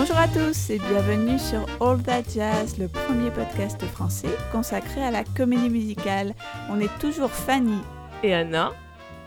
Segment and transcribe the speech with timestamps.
[0.00, 5.10] Bonjour à tous et bienvenue sur All That Jazz, le premier podcast français consacré à
[5.10, 6.36] la comédie musicale.
[6.70, 7.80] On est toujours Fanny
[8.22, 8.72] et Anna,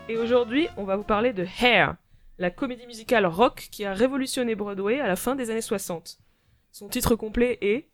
[0.08, 1.96] et aujourd'hui on va vous parler de Hair,
[2.38, 6.18] la comédie musicale rock qui a révolutionné Broadway à la fin des années 60.
[6.70, 7.90] Son titre complet est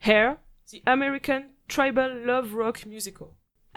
[0.00, 0.38] Hair,
[0.70, 3.28] The American Tribal Love Rock Musical.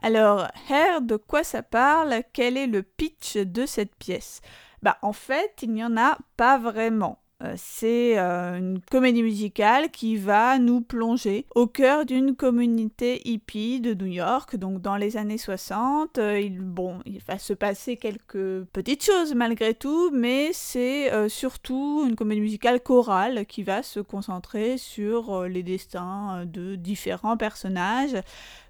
[0.01, 2.23] Alors, Hair, de quoi ça parle?
[2.31, 4.39] Quel est le pitch de cette pièce?
[4.81, 7.21] Bah, en fait, il n'y en a pas vraiment.
[7.43, 13.81] Euh, c'est euh, une comédie musicale qui va nous plonger au cœur d'une communauté hippie
[13.81, 16.17] de New York, donc dans les années 60.
[16.17, 22.05] Euh, il, bon, il va se passer quelques petites choses malgré tout, mais c'est surtout
[22.07, 28.15] une comédie musicale chorale qui va se concentrer sur les destins de différents personnages.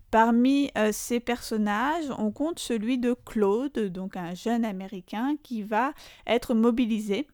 [0.09, 5.93] Parmi ces personnages, on compte celui de Claude, donc un jeune Américain qui va
[6.25, 7.27] être mobilisé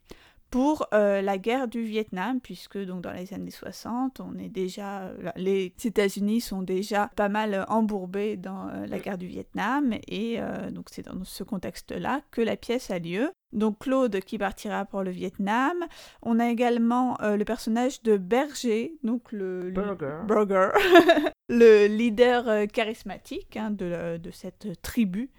[0.52, 5.04] pour euh, la guerre du Vietnam, puisque donc dans les années 60, on est déjà,
[5.04, 10.40] euh, les États-Unis sont déjà pas mal embourbés dans euh, la guerre du Vietnam, et
[10.72, 13.32] donc c'est dans ce contexte-là que la pièce a lieu.
[13.54, 15.78] Donc Claude qui partira pour le Vietnam.
[16.22, 20.70] On a également le personnage de Berger, donc le Burger,
[21.50, 25.30] le leader charismatique hein, de, de, cette tribu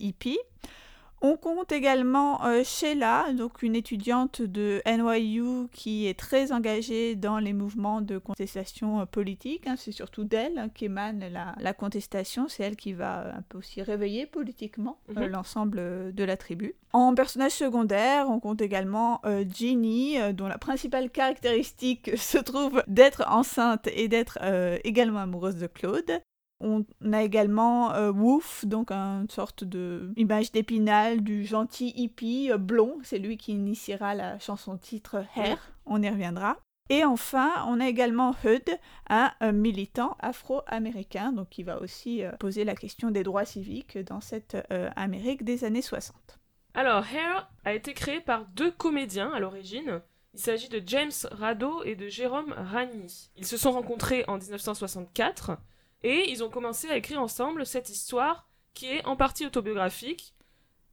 [0.00, 0.38] hippie.
[1.24, 7.38] On compte également euh, Sheila, donc une étudiante de NYU qui est très engagée dans
[7.38, 9.68] les mouvements de contestation euh, politique.
[9.68, 9.76] Hein.
[9.78, 12.48] c'est surtout d'elle hein, qu'émane la, contestation.
[12.48, 15.26] C'est elle qui va euh, un peu aussi réveiller politiquement mhm.
[15.26, 16.74] l'ensemble de la tribu.
[16.92, 23.88] En personnage secondaire, on compte également Ginny, dont la principale caractéristique se trouve d'être enceinte
[23.94, 24.38] et d'être
[24.84, 26.20] également amoureuse de Claude.
[26.62, 32.56] On a également euh, Woof, donc une sorte de image d'épinal du gentil hippie euh,
[32.56, 32.98] blond.
[33.02, 35.58] C'est lui qui initiera la chanson titre Hair.
[35.86, 36.56] On y reviendra.
[36.88, 38.78] Et enfin, on a également Hood,
[39.08, 44.20] un, militant afro-américain, donc qui va aussi euh, poser la question des droits civiques dans
[44.20, 44.56] cette
[44.94, 46.38] Amérique des années 60.
[46.74, 50.00] Alors, Hair a été créé par deux comédiens à l'origine.
[50.34, 53.30] Il s'agit de James Rado et de Jérôme Rani.
[53.36, 55.58] Ils se sont rencontrés en 1964
[56.02, 60.34] et ils ont commencé à écrire ensemble cette histoire qui est en partie autobiographique.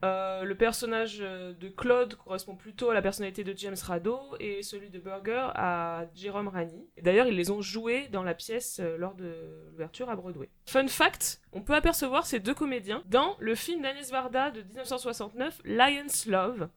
[0.05, 4.89] Euh, le personnage de Claude correspond plutôt à la personnalité de James Rado et celui
[4.89, 6.87] de Burger à Jérôme Rani.
[7.01, 10.49] D'ailleurs, ils les ont joués dans la pièce euh, lors de l'ouverture à Broadway.
[10.67, 15.61] Fun fact, on peut apercevoir ces deux comédiens dans le film d'Agnès Varda de 1969,
[15.65, 16.69] Lion's Love,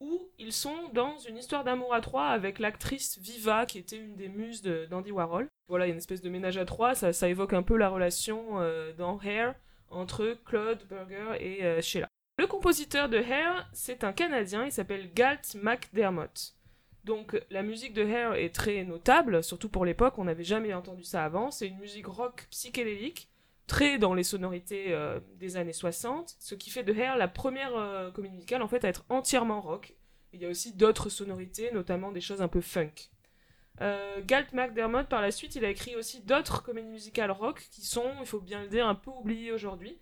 [0.00, 4.16] où ils sont dans une histoire d'amour à trois avec l'actrice Viva, qui était une
[4.16, 5.48] des muses d'Andy Warhol.
[5.68, 7.88] Voilà, il y a une espèce de ménage à trois, ça, évoque un peu la
[7.88, 9.54] relation euh, dans Hair
[9.90, 12.08] entre Claude Burger et euh, Sheila.
[12.38, 16.54] Le compositeur de Hair, c'est un Canadien, il s'appelle Galt McDermott.
[17.04, 21.04] Donc la musique de Hair est très notable, surtout pour l'époque, on n'avait jamais entendu
[21.04, 21.50] ça avant.
[21.50, 23.29] C'est une musique rock psychédélique,
[23.70, 27.76] très dans les sonorités euh, des années 60, ce qui fait de Hair la première
[27.76, 29.94] euh, comédie musicale en fait à être entièrement rock.
[30.32, 32.90] Il y a aussi d'autres sonorités, notamment des choses un peu funk.
[33.80, 37.82] Euh, Galt McDermott, par la suite, il a écrit aussi d'autres comédies musicales rock qui
[37.82, 40.00] sont, il faut bien le dire, un peu oubliées aujourd'hui.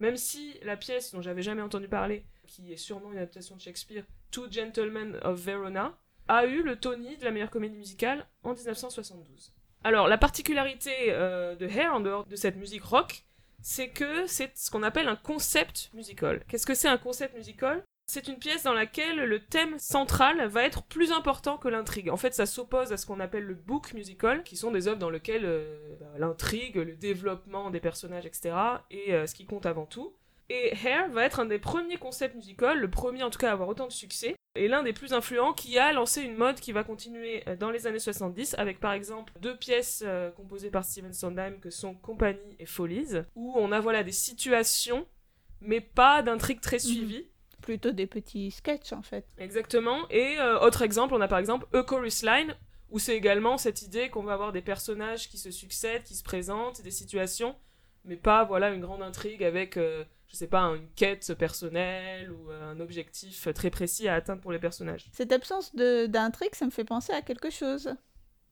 [0.00, 3.60] Même si la pièce dont j'avais jamais entendu parler, qui est sûrement une adaptation de
[3.60, 5.96] Shakespeare, Two Gentlemen of Verona,
[6.26, 9.54] a eu le Tony de la meilleure comédie musicale en 1972.
[9.84, 13.24] Alors, la particularité euh, de Hair, en dehors de cette musique rock,
[13.60, 16.42] c'est que c'est ce qu'on appelle un concept musical.
[16.48, 17.82] Qu'est-ce que c'est un concept musical?
[18.06, 22.10] C'est une pièce dans laquelle le thème central va être plus important que l'intrigue.
[22.10, 24.98] En fait, ça s'oppose à ce qu'on appelle le book musical, qui sont des œuvres
[24.98, 28.54] dans lesquelles euh, bah, l'intrigue, le développement des personnages, etc.,
[28.90, 30.14] est euh, ce qui compte avant tout.
[30.48, 33.52] Et Hair va être un des premiers concepts musicals, le premier en tout cas à
[33.52, 36.72] avoir autant de succès, et l'un des plus influents qui a lancé une mode qui
[36.72, 40.84] va continuer euh, dans les années 70 avec par exemple deux pièces euh, composées par
[40.84, 45.06] Steven Sondheim que sont Compagnie et Follies où on a voilà des situations
[45.60, 46.82] mais pas d'intrigue très mhm.
[46.82, 47.28] suivie.
[47.62, 49.24] Plutôt des petits sketchs en fait.
[49.38, 50.06] Exactement.
[50.10, 52.54] Et euh, autre exemple, on a par exemple A Chorus Line
[52.90, 56.22] où c'est également cette idée qu'on va avoir des personnages qui se succèdent, qui se
[56.22, 57.56] présentent, des situations,
[58.04, 59.78] mais pas voilà une grande intrigue avec
[60.34, 64.50] je sais pas, une quête personnelle ou euh, un objectif très précis à atteindre pour
[64.50, 65.06] les personnages.
[65.12, 67.94] Cette absence d'intrigue, ça me fait penser à quelque chose.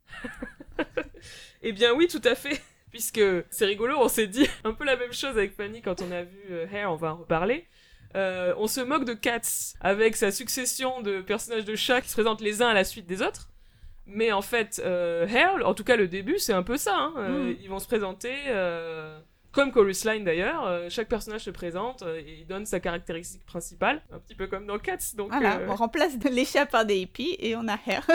[1.63, 2.63] eh bien oui, tout à fait.
[2.93, 3.21] Puisque
[3.51, 6.23] c'est rigolo, on s'est dit un peu la même chose avec Fanny quand on a
[6.23, 7.67] vu euh, Hair, on va en reparler.
[8.15, 12.15] Euh, on se moque de Cats avec sa succession de personnages de chats qui se
[12.15, 13.51] présentent les uns à la suite des autres.
[14.07, 16.95] Mais en fait, Hair, en tout cas le début, c'est un peu ça.
[16.95, 17.29] Hein.
[17.29, 17.57] Mm.
[17.61, 18.35] Ils vont se présenter
[19.53, 24.03] comme Chorus Line d'ailleurs, euh, chaque personnage se présente euh, et donne sa caractéristique principale,
[24.11, 25.15] un petit peu comme dans Cats.
[25.15, 28.07] Donc, voilà, euh, on remplace les chats par des hippies et on a Hair.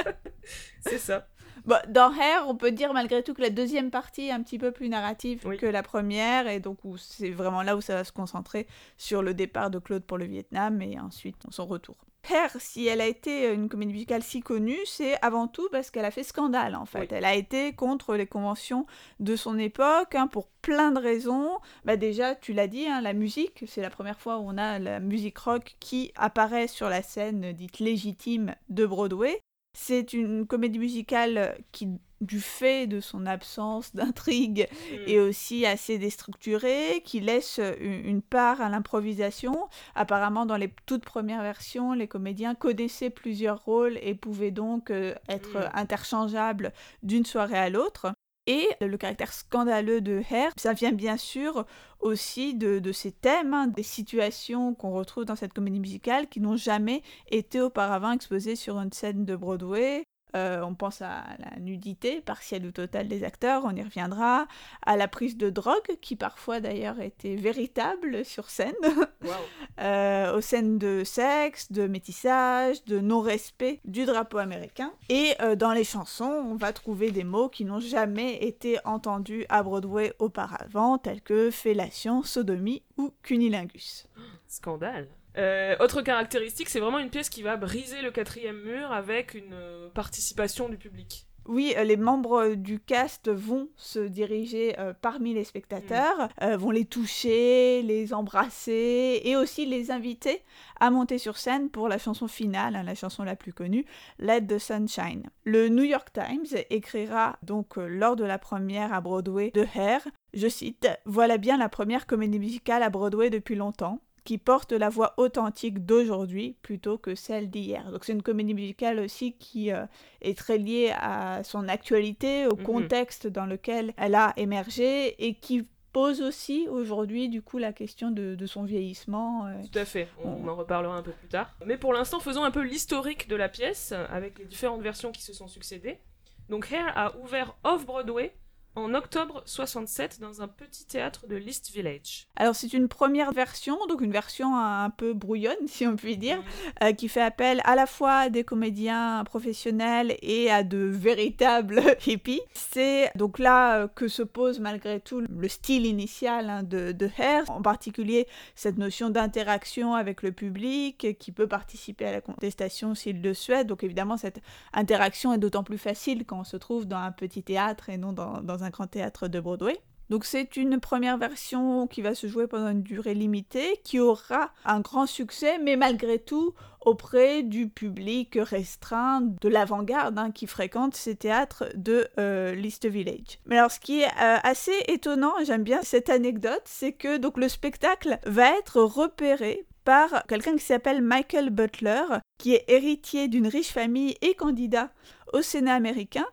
[0.80, 1.26] C'est ça.
[1.64, 4.58] Bon, dans Hair, on peut dire malgré tout que la deuxième partie est un petit
[4.58, 8.12] peu plus narrative que la première, et donc c'est vraiment là où ça va se
[8.12, 11.96] concentrer sur le départ de Claude pour le Vietnam et ensuite son retour.
[12.30, 16.04] Hair, si elle a été une comédie musicale si connue, c'est avant tout parce qu'elle
[16.04, 17.12] a fait scandale en fait.
[17.12, 18.86] Elle a été contre les conventions
[19.20, 21.58] de son époque hein, pour plein de raisons.
[21.84, 24.78] Bah déjà, tu l'as dit, hein, la musique, c'est la première fois où on a
[24.78, 29.40] la musique rock qui apparaît sur la scène dite légitime de Broadway.
[29.78, 31.88] C'est une comédie musicale qui,
[32.20, 34.94] du fait de son absence d'intrigue, mm.
[35.08, 39.68] est aussi assez déstructurée, qui laisse une, part à l'improvisation.
[39.94, 45.14] Apparemment, dans les toutes premières versions, les comédiens connaissaient plusieurs rôles et pouvaient donc euh,
[45.28, 45.70] être mm.
[45.74, 46.72] interchangeables
[47.02, 48.12] d'une soirée à l'autre.
[48.48, 51.66] Et le caractère scandaleux de Hair, ça vient bien sûr
[51.98, 56.40] aussi de, de ces thèmes, hein, des situations qu'on retrouve dans cette comédie musicale qui
[56.40, 60.04] n'ont jamais été auparavant exposées sur une scène de Broadway.
[60.36, 64.46] Euh, on pense à la nudité partielle ou totale des acteurs, on y reviendra,
[64.84, 68.74] à la prise de drogue, qui parfois d'ailleurs était véritable sur scène,
[69.80, 74.92] euh, aux scènes de sexe, de métissage, de non-respect du drapeau américain.
[75.08, 79.46] Et euh, dans les chansons, on va trouver des mots qui n'ont jamais été entendus
[79.48, 84.06] à Broadway auparavant, tels que fellation, sodomie ou cunilingus.
[84.48, 89.34] Scandale euh, autre caractéristique, c'est vraiment une pièce qui va briser le quatrième mur avec
[89.34, 91.26] une euh, participation du public.
[91.48, 96.28] Oui, euh, les membres du cast vont se diriger parmi les spectateurs,
[96.58, 100.42] vont les toucher, les embrasser et aussi les inviter
[100.80, 103.84] à monter sur scène pour la chanson finale, hein, la chanson la plus connue,
[104.18, 105.30] Let the Sunshine.
[105.44, 110.48] Le New York Times écrira donc lors de la première à Broadway de Hair, je
[110.48, 115.14] cite, Voilà bien la première comédie musicale à Broadway depuis longtemps qui porte la voix
[115.16, 117.90] authentique d'aujourd'hui plutôt que celle d'hier.
[117.92, 119.86] Donc c'est une comédie musicale aussi qui euh,
[120.20, 122.62] est très liée à son actualité, au mhm.
[122.64, 128.10] contexte dans lequel elle a émergé et qui pose aussi aujourd'hui du coup la question
[128.10, 129.46] de, son vieillissement.
[129.46, 129.62] Euh.
[129.72, 131.54] Tout à fait, on, en reparlera un peu plus tard.
[131.64, 135.22] Mais pour l'instant, faisons un peu l'historique de la pièce avec les différentes versions qui
[135.22, 136.00] se sont succédées.
[136.48, 138.34] Donc Hair a ouvert off-Broadway
[138.76, 142.28] en octobre 67 dans un petit théâtre de l'East Village.
[142.36, 146.42] Alors c'est une première version, donc une version un peu brouillonne si on peut dire,
[146.82, 151.82] euh, qui fait appel à la fois à des comédiens professionnels et à de véritables
[152.06, 152.42] hippies.
[152.52, 157.10] C'est donc là euh, que se pose malgré tout le style initial hein, de, de
[157.18, 162.94] Hair, en particulier cette notion d'interaction avec le public qui peut participer à la contestation
[162.94, 163.66] s'il le souhaite.
[163.66, 164.42] Donc évidemment cette
[164.74, 168.12] interaction est d'autant plus facile quand on se trouve dans un petit théâtre et non
[168.12, 169.78] dans, dans un grand théâtre de Broadway.
[170.08, 174.52] Donc c'est une première version qui va se jouer pendant une durée limitée, qui aura
[174.64, 180.94] un grand succès, mais malgré tout auprès du public restreint de l'avant-garde hein, qui fréquente
[180.94, 183.40] ces théâtres de euh, l'East Village.
[183.46, 187.38] Mais alors ce qui est euh, assez étonnant, j'aime bien cette anecdote, c'est que donc
[187.38, 192.02] le spectacle va être repéré par quelqu'un qui s'appelle Michael Butler,
[192.38, 194.90] qui est héritier d'une riche famille et candidat
[195.32, 196.26] au Sénat américain,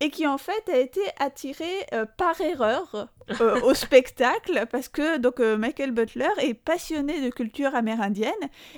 [0.00, 3.08] et qui en fait a été attiré euh, par erreur
[3.40, 8.32] euh, au spectacle parce que donc euh, Michael Butler est passionné de culture amérindienne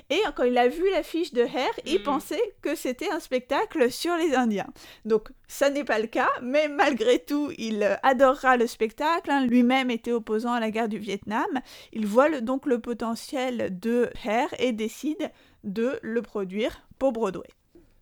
[0.09, 2.03] et quand il a vu l'affiche de Hair, il mm.
[2.03, 4.67] pensait que c'était un spectacle sur les Indiens.
[5.05, 9.29] Donc ça n'est pas le cas, mais malgré tout, il adorera le spectacle.
[9.29, 9.45] Hein.
[9.45, 11.61] Lui-même était opposant à la guerre du Vietnam.
[11.91, 15.31] Il voit donc le potentiel de Hair et décide
[15.63, 17.47] de le produire pour Broadway.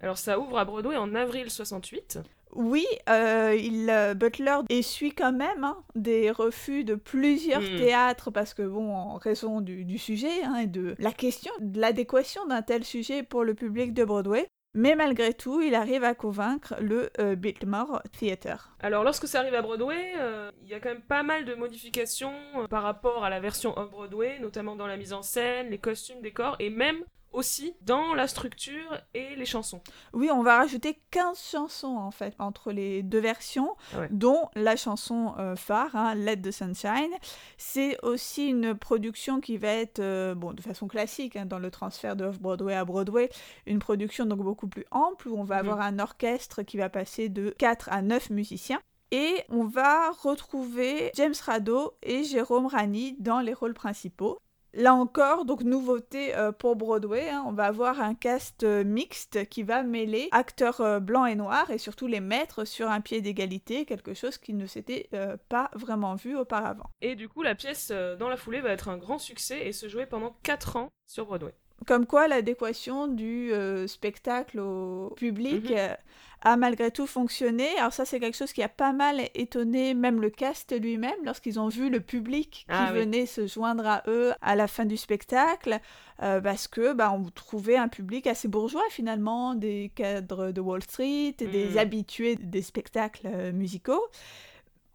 [0.01, 2.19] Alors ça ouvre à Broadway en avril 68.
[2.53, 7.77] Oui, euh, il, euh, Butler essuie quand même hein, des refus de plusieurs hmm.
[7.77, 12.45] théâtres parce que, bon, en raison du, sujet hein, et de la question de l'adéquation
[12.47, 14.47] d'un tel sujet pour le public de Broadway.
[14.75, 18.75] Mais malgré tout, il arrive à convaincre le euh, Biltmore Theatre.
[18.79, 20.13] Alors, lorsque ça arrive à Broadway,
[20.61, 22.33] il y a quand même pas mal de modifications
[22.69, 26.55] par rapport à la version off-Broadway, notamment dans la mise en scène, les costumes, décors
[26.59, 29.81] et même aussi dans la structure et les chansons.
[30.13, 33.75] Oui, on va rajouter 15 chansons en fait entre les deux versions,
[34.09, 37.11] dont la chanson euh, phare, hein, Let the Sunshine.
[37.57, 41.71] C'est aussi une production qui va être, euh, bon, de façon classique, hein, dans le
[41.71, 43.29] transfert de Off-Broadway à Broadway,
[43.65, 45.69] une production donc beaucoup plus ample où on va mhm.
[45.69, 48.79] avoir un orchestre qui va passer de 4 à 9 musiciens.
[49.11, 54.39] Et on va retrouver James Rado et Jérôme Rani dans les rôles principaux.
[54.73, 57.43] Là encore, donc nouveauté euh, pour Broadway, hein.
[57.47, 61.71] on va avoir un cast euh, mixte qui va mêler acteurs euh, blancs et noirs
[61.71, 65.09] et surtout les mettre sur un pied d'égalité, quelque chose qui ne s'était
[65.49, 66.89] pas vraiment vu auparavant.
[67.01, 69.87] Et du coup, la pièce dans la foulée va être un grand succès et se
[69.87, 71.53] jouer pendant 4 ans sur Broadway.
[71.87, 75.75] Comme quoi l'adéquation du euh, spectacle au public Mhm.
[75.77, 75.93] euh,
[76.41, 77.67] a malgré tout fonctionné.
[77.79, 81.59] Alors ça c'est quelque chose qui a pas mal étonné même le cast lui-même lorsqu'ils
[81.59, 82.99] ont vu le public qui Ah oui.
[82.99, 85.79] venait se joindre à eux à la fin du spectacle
[86.23, 90.81] euh, parce que bah, on trouvait un public assez bourgeois finalement, des cadres de Wall
[90.83, 91.77] Street, des Mhm.
[91.77, 94.03] habitués des spectacles musicaux.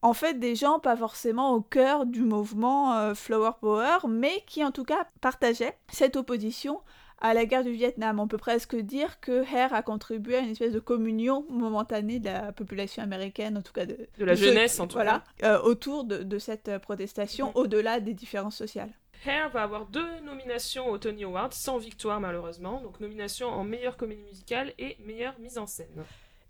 [0.04, 4.62] En fait, des gens pas forcément au cœur du mouvement euh, Flower Power, mais qui
[4.62, 6.80] en tout cas partageaient cette opposition
[7.22, 8.20] à la guerre du Vietnam.
[8.20, 12.26] On peut presque dire que Hair a contribué à une espèce de communion momentanée de
[12.26, 16.04] la population américaine, en tout cas de, De la jeunesse, en tout voilà, euh, autour
[16.04, 17.52] de, de cette euh, protestation, Mhm.
[17.54, 18.90] au-delà des différences sociales.
[19.24, 22.82] Hair va avoir deux nominations aux Tony Awards, sans victoire malheureusement.
[22.82, 26.04] Donc nomination en meilleure comédie musicale et meilleure mise en scène.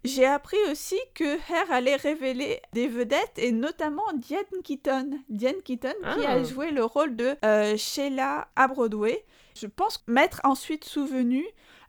[0.04, 5.18] J'ai appris aussi que Hair allait révéler des vedettes, et notamment Diane Keaton.
[5.30, 6.32] Diane Keaton qui Ah.
[6.32, 9.24] a joué le rôle de euh, Sheila à Broadway.
[9.56, 11.44] Je pense m'être ensuite souvenu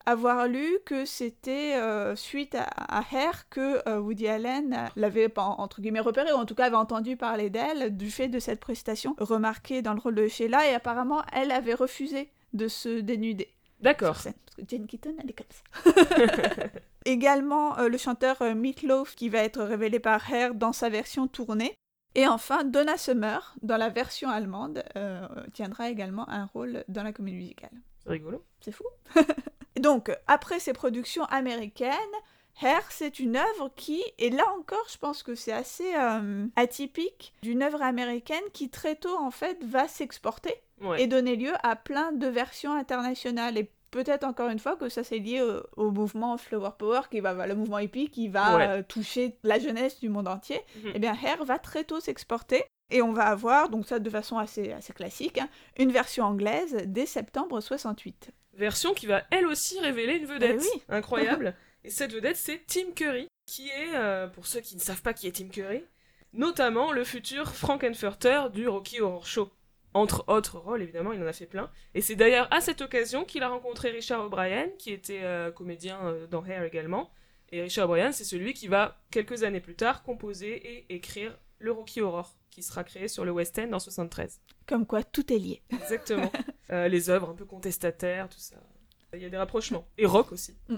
[0.05, 5.81] avoir lu que c'était euh, suite à, à Hair que euh, Woody Allen l'avait entre
[5.81, 9.15] guillemets repéré, ou en tout cas avait entendu parler d'elle du fait de cette prestation
[9.19, 13.49] remarquée dans le rôle de Sheila, et apparemment elle avait refusé de se dénuder
[13.81, 14.13] D'accord.
[14.13, 16.63] Parce que Jane Keaton, elle est comme ça.
[17.05, 21.27] Également, euh, le chanteur euh, Meatloaf qui va être révélé par Hair dans sa version
[21.27, 21.75] tournée.
[22.15, 27.11] Et enfin, Donna Summer, dans la version allemande, euh, tiendra également un rôle dans la
[27.13, 27.71] comédie musicale.
[28.03, 28.43] C'est rigolo.
[28.61, 28.85] C'est fou.
[29.79, 31.91] Donc, après ces productions américaines,
[32.61, 37.33] Hair, c'est une œuvre qui, et là encore, je pense que c'est assez euh, atypique,
[37.41, 41.01] d'une œuvre américaine qui très tôt, en fait, va s'exporter Ouais.
[41.03, 43.57] et donner lieu à plein de versions internationales.
[43.57, 47.19] Et peut-être encore une fois que ça c'est lié au, au mouvement Flower Power, qui
[47.19, 48.67] va, le mouvement hippie qui va Ouais.
[48.67, 50.59] euh, toucher la jeunesse du monde entier.
[50.83, 50.91] Mhm.
[50.95, 52.63] Eh bien, Hair va très tôt s'exporter.
[52.91, 55.49] Et on va avoir, donc ça de façon assez, assez classique, hein,
[55.79, 58.29] une version anglaise dès septembre 68.
[58.53, 60.61] Version qui va elle aussi révéler une vedette.
[60.61, 60.81] Eh oui.
[60.89, 61.55] Incroyable.
[61.83, 65.13] Et cette vedette, c'est Tim Curry, qui est, euh, pour ceux qui ne savent pas
[65.13, 65.83] qui est Tim Curry,
[66.33, 69.49] notamment le futur Frankenfurter du Rocky Horror Show.
[69.95, 71.71] Entre autres rôles, évidemment, il en a fait plein.
[71.93, 75.97] Et c'est d'ailleurs à cette occasion qu'il a rencontré Richard O'Brien, qui était euh, comédien
[76.03, 77.09] euh, dans Hair également.
[77.53, 81.71] Et Richard O'Brien, c'est celui qui va, quelques années plus tard, composer et écrire le
[81.71, 84.41] Rocky Horror, qui sera créé sur le West End en 73.
[84.65, 85.61] Comme quoi, tout est lié.
[85.71, 86.31] Exactement.
[86.71, 88.55] Euh, les œuvres un peu contestataires, tout ça.
[89.13, 89.87] Il y a des rapprochements.
[89.99, 90.57] Et rock aussi.
[90.67, 90.77] Mm.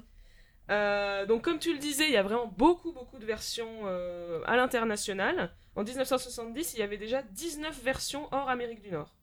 [0.69, 4.41] Euh, donc, comme tu le disais, il y a vraiment beaucoup, beaucoup de versions euh,
[4.45, 5.53] à l'international.
[5.75, 9.13] En 1970, il y avait déjà 19 versions hors Amérique du Nord.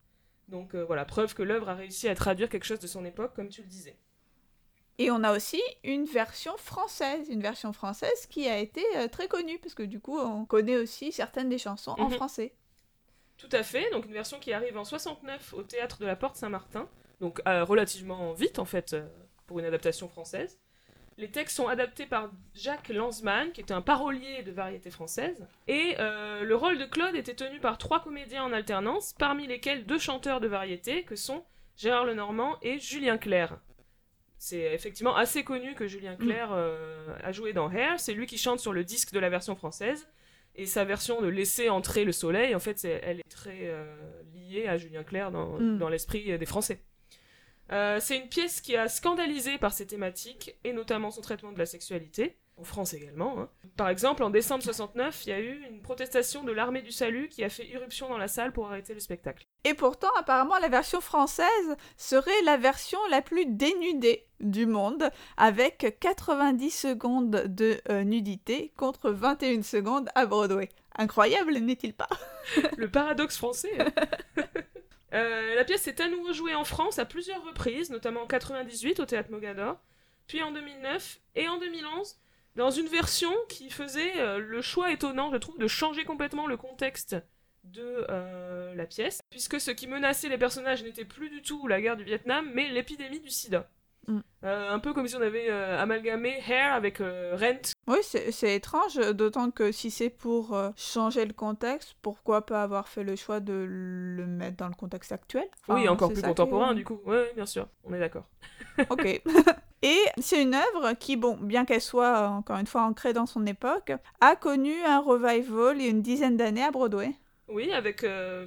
[0.49, 3.35] Donc euh, voilà, preuve que l'œuvre a réussi à traduire quelque chose de son époque,
[3.35, 3.97] comme tu le disais.
[4.99, 9.59] Et on a aussi une version française, une version française qui a été très connue,
[9.59, 12.15] parce que du coup, on connaît aussi certaines des chansons en Mhm.
[12.15, 12.55] français.
[13.37, 16.37] Tout à fait, donc une version qui arrive en 69 au théâtre de la Porte
[16.37, 16.89] Saint-Martin,
[17.21, 18.95] donc relativement vite en fait
[19.47, 20.61] pour une adaptation française.
[21.17, 25.95] Les textes sont adaptés par Jacques Lanzmann, qui était un parolier de variété française, et
[26.01, 29.99] euh, le rôle de Claude était tenu par trois comédiens en alternance, parmi lesquels deux
[29.99, 31.45] chanteurs de variété, que sont
[31.77, 33.57] Gérard Lenormand et Julien Clerc.
[34.39, 38.37] C'est effectivement assez connu que Julien Clerc euh, a joué dans Hair, c'est lui qui
[38.37, 40.09] chante sur le disque de la version française,
[40.57, 43.85] et sa version de Laisser entrer le soleil, en fait, elle est très euh,
[44.35, 45.79] liée à Julien Clerc dans, Mm.
[45.79, 46.81] dans l'esprit des Français.
[47.73, 51.59] Euh, c'est une pièce qui a scandalisé par ses thématiques, et notamment son traitement de
[51.59, 53.41] la sexualité, en France également.
[53.41, 53.49] hein.
[53.77, 57.29] Par exemple, en décembre 69, il y a eu une protestation de l'armée du salut
[57.29, 59.43] qui a fait irruption dans la salle pour arrêter le spectacle.
[59.65, 61.49] Et pourtant, apparemment, la version française
[61.97, 69.11] serait la version la plus dénudée du monde, avec 90 secondes de euh, nudité contre
[69.11, 70.69] 21 secondes à Broadway.
[70.97, 72.09] Incroyable, n'est-il pas?
[72.77, 73.73] Le paradoxe français.
[73.81, 74.43] hein.
[75.15, 79.01] Euh, la pièce est à nouveau jouée en France à plusieurs reprises, notamment en 98
[79.01, 79.79] au théâtre Mogador,
[80.27, 82.17] puis en 2009 et en 2011
[82.57, 86.57] dans une version qui faisait euh, le choix étonnant, je trouve, de changer complètement le
[86.57, 87.17] contexte
[87.65, 91.81] de euh, la pièce, puisque ce qui menaçait les personnages n'était plus du tout la
[91.81, 93.69] guerre du Vietnam, mais l'épidémie du sida.
[94.07, 94.21] Mm.
[94.45, 97.73] Euh, un peu comme si on avait euh, amalgamé Hair avec euh, Rent.
[97.87, 103.05] Oui, c'est étrange, d'autant que si c'est pour changer le contexte, pourquoi pas avoir fait
[103.05, 105.47] le choix de le mettre dans le contexte actuel?
[105.63, 107.01] Enfin, oui, encore plus contemporain du coup.
[107.05, 108.25] Ouais, bien sûr, on est d'accord.
[108.91, 109.23] Ok.
[109.83, 113.45] Et c'est une œuvre qui, bon, bien qu'elle soit encore une fois ancrée dans son
[113.45, 113.93] époque,
[114.23, 117.13] a connu un revival il y a une dizaine d'années à Broadway.
[117.49, 118.07] Oui, avec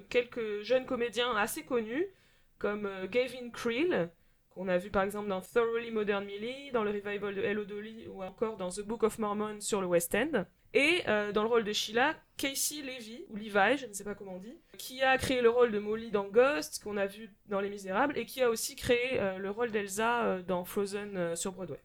[0.10, 2.08] quelques jeunes comédiens assez connus,
[2.58, 4.10] comme Gavin Creel,
[4.58, 8.08] qu'on a vu par exemple dans Thoroughly Modern Millie, dans le revival de Hello Dolly,
[8.08, 10.46] ou encore dans The Book of Mormon sur le West End.
[10.74, 14.16] Et euh, dans le rôle de Sheila, Casey Levy, ou Levi, je ne sais pas
[14.16, 17.30] comment on dit, qui a créé le rôle de Molly dans Ghost, qu'on a vu
[17.46, 21.36] dans Les Misérables, et qui a aussi créé euh, le rôle d'Elsa euh, dans Frozen
[21.36, 21.80] sur Broadway.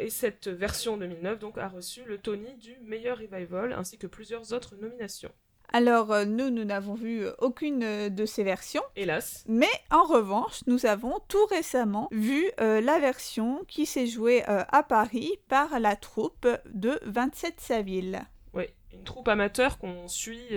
[0.00, 4.54] et cette version 2009 donc, a reçu le Tony du meilleur revival, ainsi que plusieurs
[4.54, 5.32] autres nominations.
[5.72, 8.82] Alors, euh, nous, nous n'avons vu euh, aucune euh, de ces versions.
[8.94, 9.44] Hélas.
[9.48, 15.30] Mais en revanche, nous avons tout récemment vu la version qui s'est jouée à Paris
[15.48, 18.20] par la troupe de 27 Saville.
[18.54, 20.50] Oui, une troupe amateur qu'on suit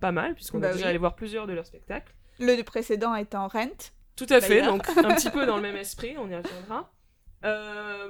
[0.00, 2.14] pas mal, puisqu'on bah a déjà allé voir plusieurs de leurs spectacles.
[2.38, 3.92] Le précédent étant Rent.
[4.16, 6.92] Tout à fait, donc un petit peu dans le même esprit, on y reviendra.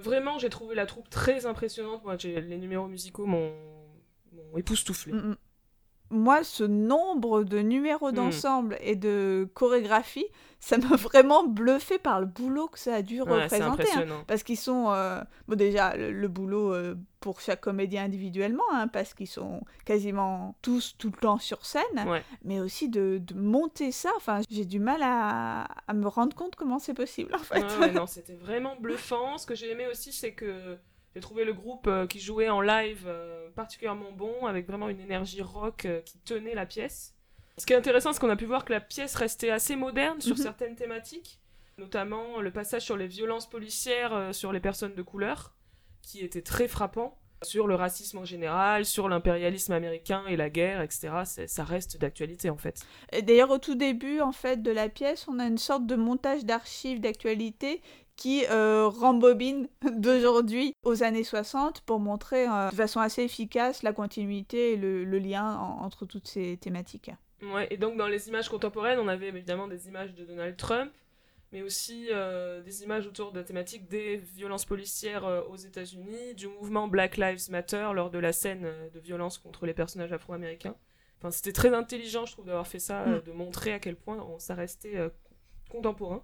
[0.00, 2.04] vraiment, j'ai trouvé la troupe très impressionnante.
[2.04, 3.52] Moi, les numéros musicaux m'ont
[4.56, 5.12] époustouflé.
[5.12, 5.36] Mm, mm
[6.10, 8.14] moi, ce nombre de numéros hmm.
[8.14, 10.26] d'ensemble et de chorégraphie,
[10.60, 13.84] ça m'a vraiment bluffé par le boulot que ça a dû représenter.
[13.94, 14.24] Hein.
[14.26, 19.14] parce qu'ils sont, euh, bon déjà, le, boulot euh, pour chaque comédien individuellement, hein, parce
[19.14, 24.10] qu'ils sont quasiment tous tout le temps sur scène, mais aussi de, monter ça.
[24.16, 27.62] Enfin, j'ai du mal à, me rendre compte comment c'est possible en fait.
[27.94, 29.38] non, c'était vraiment bluffant.
[29.38, 30.78] Ce que j'ai aimé aussi, c'est que
[31.16, 35.00] j'ai trouvé le groupe euh, qui jouait en live euh, particulièrement bon, avec vraiment une
[35.00, 37.14] énergie rock euh, qui tenait la pièce.
[37.56, 40.20] Ce qui est intéressant, c'est qu'on a pu voir que la pièce restait assez moderne
[40.20, 40.42] sur mhm.
[40.42, 41.40] certaines thématiques,
[41.78, 45.54] notamment le passage sur les violences policières sur les personnes de couleur,
[46.02, 50.82] qui était très frappant sur le racisme en général, sur l'impérialisme américain et la guerre,
[50.82, 51.46] etc.
[51.46, 52.84] Ça reste d'actualité en fait.
[53.22, 56.44] D'ailleurs, au tout début en fait de la pièce, on a une sorte de montage
[56.44, 57.80] d'archives d'actualité
[58.16, 63.92] qui euh, rembobine d'aujourd'hui aux années 60 pour montrer euh, de façon assez efficace la
[63.92, 67.10] continuité et le, lien entre toutes ces thématiques.
[67.42, 70.92] Ouais, et donc dans les images contemporaines, on avait évidemment des images de Donald Trump,
[71.52, 76.48] mais aussi euh, des images autour de la thématique des violences policières aux États-Unis, du
[76.48, 80.76] mouvement Black Lives Matter lors de la scène de violence contre les personnages afro-américains.
[81.18, 83.22] Enfin, c'était très intelligent, je trouve, d'avoir fait ça, mm.
[83.22, 84.98] de montrer à quel point ça restait
[85.70, 86.22] contemporain.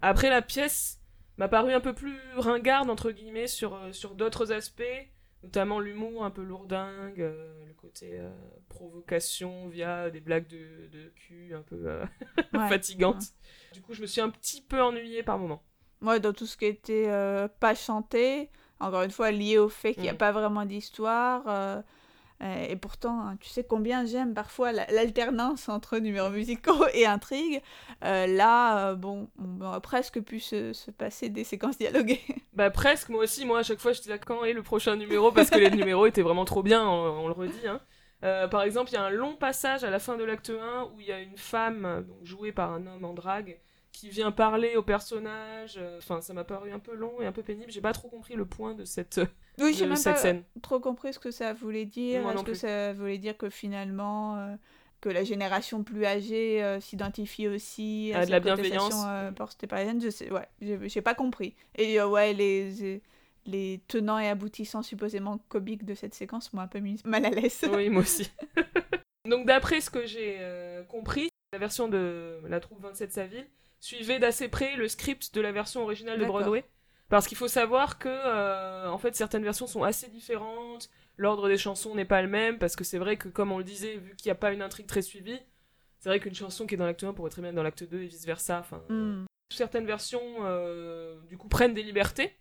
[0.00, 1.01] Après, la pièce
[1.42, 5.08] m'a paru un peu plus ringarde entre guillemets sur, euh, sur d'autres aspects,
[5.42, 8.30] notamment l'humour un peu lourdingue, euh, le côté euh,
[8.68, 11.98] provocation via des blagues de, de cul un peu
[12.68, 13.24] fatigantes.
[13.72, 15.64] Du coup, je me suis un petit peu ennuyée par moments.
[16.00, 17.08] Moi, dans tout ce qui était
[17.58, 20.18] pas chanté, encore une fois lié au fait qu'il n'y a mm.
[20.18, 21.82] pas vraiment d'histoire
[22.42, 27.62] euh, et pourtant, hein, tu sais combien j'aime parfois l'alternance entre numéros musicaux et intrigues.
[28.04, 32.20] Euh, là, euh, bon, on aurait presque pu se, passer des séquences dialoguées.
[32.54, 35.32] Bah presque, moi aussi, moi à chaque fois je disais quand est le prochain numéro?
[35.32, 37.66] Parce que les numéros étaient vraiment trop bien, on, le redit.
[37.66, 37.80] Hein.
[38.48, 41.00] par exemple, il y a un long passage à la fin de l'acte 1 où
[41.00, 43.58] il y a une femme jouée par un homme en drague
[43.92, 45.78] qui vient parler au personnage.
[45.98, 47.70] Enfin, ça m'a paru un peu long et un peu pénible.
[47.70, 49.20] J'ai pas trop compris le point de cette,
[49.58, 52.28] oui, j'ai même pas trop compris ce que ça voulait dire.
[52.28, 54.54] Est-ce que ça voulait dire que finalement, euh,
[55.02, 59.30] que la génération plus âgée euh, s'identifie aussi à, de la bienveillance euh,
[59.68, 61.54] parisienne Je sais, ouais, j'ai pas compris.
[61.76, 63.02] Et euh, ouais, les,
[63.44, 67.30] les tenants et aboutissants supposément comiques de cette séquence m'ont un peu mis mal à
[67.30, 67.64] l'aise.
[67.72, 68.30] Oui, moi aussi.
[69.28, 70.38] Donc d'après ce que j'ai
[70.88, 73.46] compris, la version de la troupe 27 Saville
[73.82, 76.64] suivait d'assez près le script de la version originale de Broadway.
[77.08, 80.88] Parce qu'il faut savoir que, euh, en fait, certaines versions sont assez différentes.
[81.18, 83.64] L'ordre des chansons n'est pas le même, parce que c'est vrai que, comme on le
[83.64, 85.38] disait, vu qu'il n'y a pas une intrigue très suivie,
[85.98, 87.84] c'est vrai qu'une chanson qui est dans l'acte 1 pourrait très bien être dans l'acte
[87.84, 88.60] 2 et vice versa.
[88.60, 89.26] Enfin, hmm.
[89.50, 92.32] Certaines versions, euh, du coup, prennent des libertés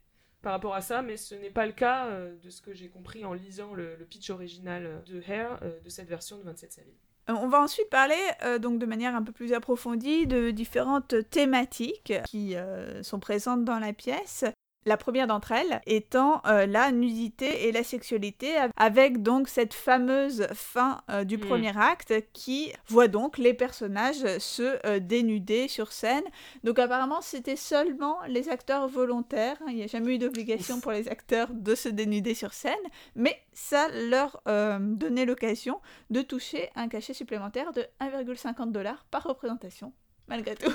[0.42, 2.88] par rapport à ça, mais ce n'est pas le cas euh, de ce que j'ai
[2.88, 6.94] compris en lisant le, pitch original de Hair de cette version de 27 Saville.
[7.32, 8.20] On va ensuite parler
[8.60, 12.56] donc de manière un peu plus approfondie de différentes thématiques qui
[13.02, 14.46] sont présentes dans la pièce.
[14.88, 20.48] La première d'entre elles étant euh, la nudité et la sexualité, avec donc cette fameuse
[20.54, 21.42] fin euh, du hmm.
[21.42, 26.24] premier acte qui voit donc les personnages se euh, dénuder sur scène.
[26.64, 31.08] Donc apparemment c'était seulement les acteurs volontaires, il n'y a jamais eu d'obligation pour les
[31.08, 32.74] acteurs de se dénuder sur scène,
[33.16, 39.94] mais ça leur donnait l'occasion de toucher un cachet supplémentaire de 1,50 dollars par représentation
[40.28, 40.72] malgré tout.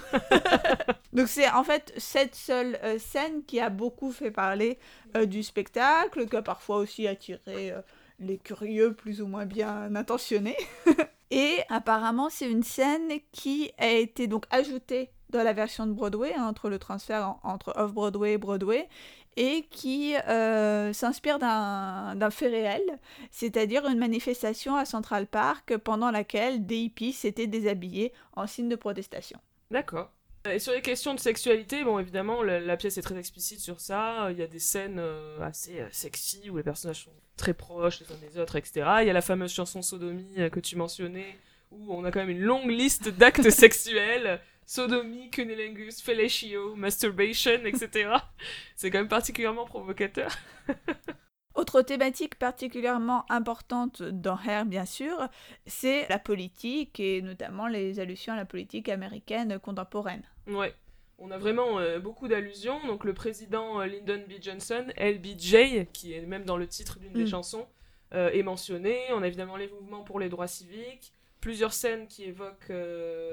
[1.13, 4.79] Donc c'est en fait cette seule euh, scène qui a beaucoup fait parler
[5.17, 7.81] euh, du spectacle, qui a parfois aussi attiré euh,
[8.19, 10.57] les curieux plus ou moins bien intentionnés.
[11.31, 16.33] Et apparemment c'est une scène qui a été donc ajoutée dans la version de Broadway,
[16.37, 18.89] hein, entre le transfert entre Off-Broadway et Broadway,
[19.37, 22.83] et qui euh, s'inspire d'un fait réel,
[23.31, 28.77] c'est-à-dire une manifestation à Central Park pendant laquelle des hippies s'étaient déshabillés en signe de
[28.77, 29.39] protestation.
[29.71, 30.11] D'accord.
[30.51, 34.29] Et sur les questions de sexualité, bon, évidemment, la, pièce est très explicite sur ça.
[34.31, 38.01] Il y a des scènes euh, assez euh, sexy où les personnages sont très proches
[38.01, 38.87] les uns des autres, etc.
[39.01, 41.37] Il y a la fameuse chanson Sodomie que tu mentionnais,
[41.73, 44.41] où on a quand même une longue liste d'actes sexuels.
[44.67, 48.11] Sodomie, cunnilingus, fellatio, masturbation, etc.
[48.77, 50.31] C'est quand même particulièrement provocateur.
[51.55, 55.27] Autre thématique particulièrement importante dans Hair, bien sûr,
[55.65, 60.23] c'est la politique et notamment les allusions à la politique américaine contemporaine.
[60.47, 60.75] Ouais,
[61.19, 62.87] on a vraiment euh, beaucoup d'allusions.
[62.87, 64.35] Donc le président euh, Lyndon B.
[64.41, 67.29] Johnson, LBJ, qui est même dans le titre d'une des mm.
[67.29, 67.67] chansons,
[68.13, 68.99] euh, est mentionné.
[69.13, 71.15] On a évidemment les mouvements pour les droits civiques,
[71.47, 72.73] plusieurs scènes qui évoquent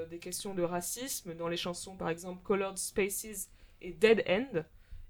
[0.08, 3.50] des questions de racisme dans les chansons, par exemple Colored Spaces
[3.82, 4.62] et Dead End.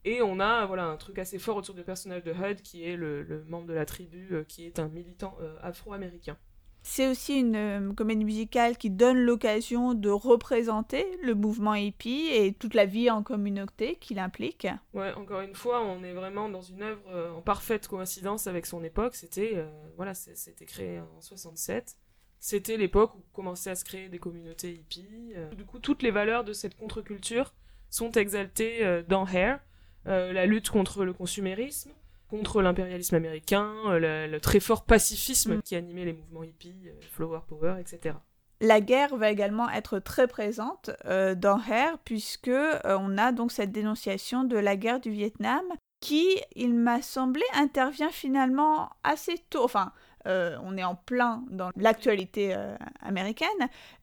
[0.06, 2.96] Et on a voilà un truc assez fort autour du personnage de Hud, qui est
[2.96, 6.38] le, membre de la tribu, euh, qui est un militant euh, afro-américain.
[6.82, 12.54] C'est aussi une euh, comédie musicale qui donne l'occasion de représenter le mouvement hippie et
[12.54, 14.66] toute la vie en communauté qu'il implique.
[14.94, 18.82] Ouais, encore une fois, on est vraiment dans une œuvre en parfaite coïncidence avec son
[18.82, 19.14] époque.
[19.14, 19.62] C'était
[19.98, 21.98] voilà, c'était créé en 67.
[22.46, 25.32] C'était l'époque où commençaient à se créer des communautés hippies.
[25.56, 27.54] Du coup, toutes les valeurs de cette contre-culture
[27.88, 29.60] sont exaltées dans Hair.
[30.06, 31.90] Euh, la lutte contre le consumérisme,
[32.28, 35.62] contre l'impérialisme américain, euh, le, très fort pacifisme mm.
[35.62, 38.16] qui animait les mouvements hippies, euh, Flower Power, etc.
[38.60, 42.50] La guerre va également être très présente dans Hair puisque
[42.84, 45.64] on a donc cette dénonciation de la guerre du Vietnam
[46.00, 49.64] qui, il m'a semblé, intervient finalement assez tôt.
[49.64, 49.92] Enfin,
[50.26, 53.48] euh, on est en plein dans l'actualité euh, américaine,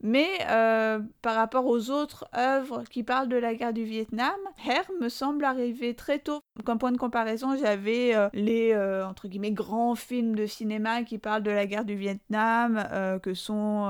[0.02, 4.36] mais euh, par rapport aux autres œuvres qui parlent de la guerre du Vietnam,
[4.68, 6.42] Hair me semble arriver très tôt.
[6.66, 8.76] Comme point de comparaison, j'avais les
[9.08, 12.84] entre guillemets grands films de cinéma qui parlent de la guerre du Vietnam,
[13.24, 13.90] que sont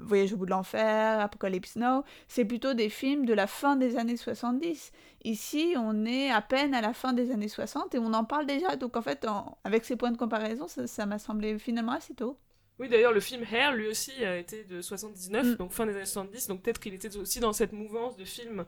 [0.00, 2.04] Voyage au bout de l'enfer, Apocalypse Now.
[2.28, 4.92] C'est plutôt des films de la fin des années 70.
[5.24, 8.46] Ici, on est à peine à la fin des années 60 et on en parle
[8.46, 8.76] déjà.
[8.76, 9.26] Donc en fait,
[9.64, 12.38] avec ces points de comparaison, ça m'a semblé finalement assez tôt.
[12.78, 15.54] Oui, d'ailleurs, le film Hair, lui aussi, a été de 79, mm.
[15.56, 16.48] donc fin des années 70.
[16.48, 18.64] Donc peut-être qu'il était aussi dans cette mouvance de films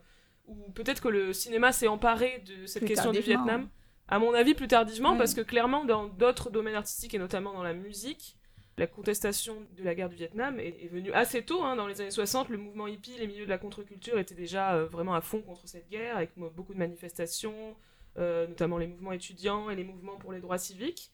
[0.47, 3.69] où peut-être que le cinéma s'est emparé de cette question du Vietnam.
[4.07, 7.63] À mon avis, plus tardivement, parce que clairement, dans d'autres domaines artistiques et notamment dans
[7.63, 8.37] la musique,
[8.77, 12.11] la contestation de la guerre du Vietnam est, venue assez tôt, hein, dans les années
[12.11, 12.49] 60.
[12.49, 15.69] Le mouvement hippie, les milieux de la contre-culture étaient déjà euh, vraiment à fond contre
[15.69, 17.77] cette guerre, avec beaucoup de manifestations,
[18.19, 21.13] euh, notamment les mouvements étudiants et les mouvements pour les droits civiques.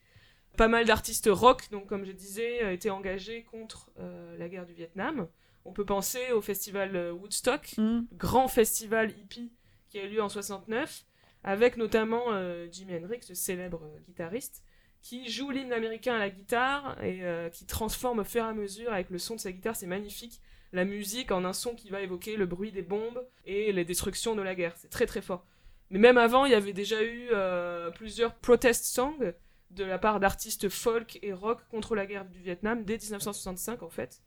[0.56, 3.90] Pas mal d'artistes rock, donc comme je disais, euh, étaient engagés contre
[4.38, 5.28] la guerre du Vietnam.
[5.66, 8.00] On peut penser au festival Woodstock, mm.
[8.14, 9.52] grand festival hippie
[9.90, 11.04] qui a eu lieu en 69,
[11.44, 12.26] avec notamment
[12.70, 14.62] Jimi Hendrix, le célèbre guitariste,
[15.02, 18.52] qui joue l'hymne américain à la guitare et euh, qui transforme au fur et à
[18.52, 19.76] mesure avec le son de sa guitare.
[19.76, 20.40] C'est magnifique.
[20.72, 24.36] La musique en un son qui va évoquer le bruit des bombes et les destructions
[24.36, 24.74] de la guerre.
[24.76, 25.44] C'est très très fort.
[25.90, 29.32] Mais même avant, il y avait déjà eu euh, plusieurs protest songs
[29.70, 33.88] de la part d'artistes folk et rock contre la guerre du Vietnam dès 1965 en
[33.88, 34.22] fait.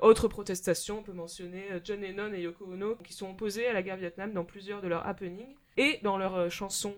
[0.00, 3.72] Autre protestation, on peut mentionner euh, John Lennon et Yoko Ono qui sont opposés à
[3.72, 6.96] la guerre Vietnam dans plusieurs de leurs happenings et dans leurs chansons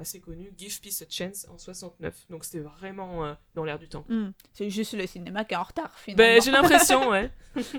[0.00, 2.26] assez connu, Give Peace a Chance en 69.
[2.28, 4.04] Donc c'était vraiment euh, dans l'air du temps.
[4.08, 4.30] Hmm.
[4.52, 6.34] C'est juste le cinéma qui est en retard finalement.
[6.34, 7.30] Ben, j'ai l'impression, ouais.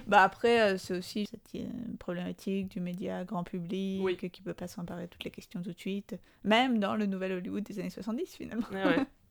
[0.08, 4.18] bah après, euh, c'est aussi cette problématique du média grand public oui.
[4.18, 7.34] qui peut pas s'emparer de toutes les questions tout de suite, même dans le nouvel
[7.34, 8.68] Hollywood des années 70 finalement.
[8.72, 9.06] ouais.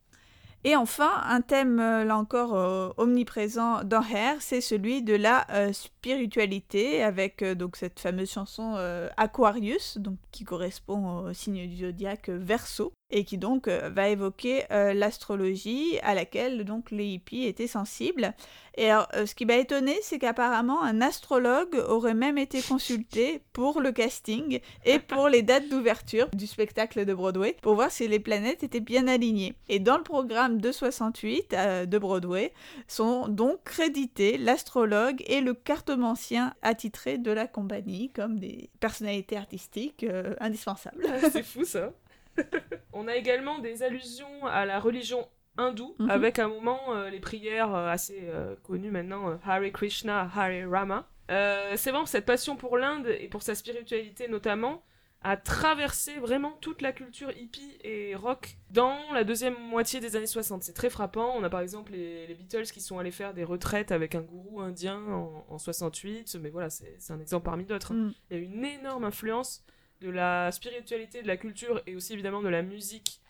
[0.64, 5.44] Et enfin, un thème euh, là encore euh, omniprésent dans Hair, c'est celui de la
[5.50, 8.76] euh, spiritualité avec donc cette fameuse chanson
[9.16, 9.98] Aquarius,
[10.30, 15.98] qui correspond au signe du zodiaque Verseau et qui donc euh, va évoquer euh, l'astrologie
[16.02, 18.32] à laquelle donc les hippies étaient sensibles.
[18.78, 23.42] Et alors, euh, ce qui m'a étonné, c'est qu'apparemment un astrologue aurait même été consulté
[23.52, 28.08] pour le casting et pour les dates d'ouverture du spectacle de Broadway pour voir si
[28.08, 29.54] les planètes étaient bien alignées.
[29.68, 31.54] Et dans le programme de 68
[31.86, 32.54] de Broadway
[32.88, 40.06] sont donc crédités l'astrologue et le cartomancien attitré de la compagnie comme des personnalités artistiques
[40.40, 41.06] indispensables.
[41.30, 41.92] c'est fou ça.
[42.92, 46.10] On a également des allusions à la religion hindoue, mhm.
[46.10, 51.08] avec un moment euh, les prières euh, assez euh, connues maintenant, Hare Krishna, Hare Rama.
[51.28, 54.82] c'est vraiment cette passion pour l'Inde et pour sa spiritualité notamment
[55.24, 60.26] a traversé vraiment toute la culture hippie et rock dans la deuxième moitié des années
[60.26, 60.64] 60.
[60.64, 61.34] C'est très frappant.
[61.36, 64.60] On a par exemple les, Beatles qui sont allés faire des retraites avec un gourou
[64.60, 65.00] indien
[65.48, 67.92] en, 68, mais voilà, c'est un exemple parmi d'autres.
[67.92, 68.08] Hein.
[68.08, 68.14] Mm.
[68.30, 69.64] Il y a une énorme influence
[70.02, 73.20] de la spiritualité, de la culture et aussi évidemment de la musique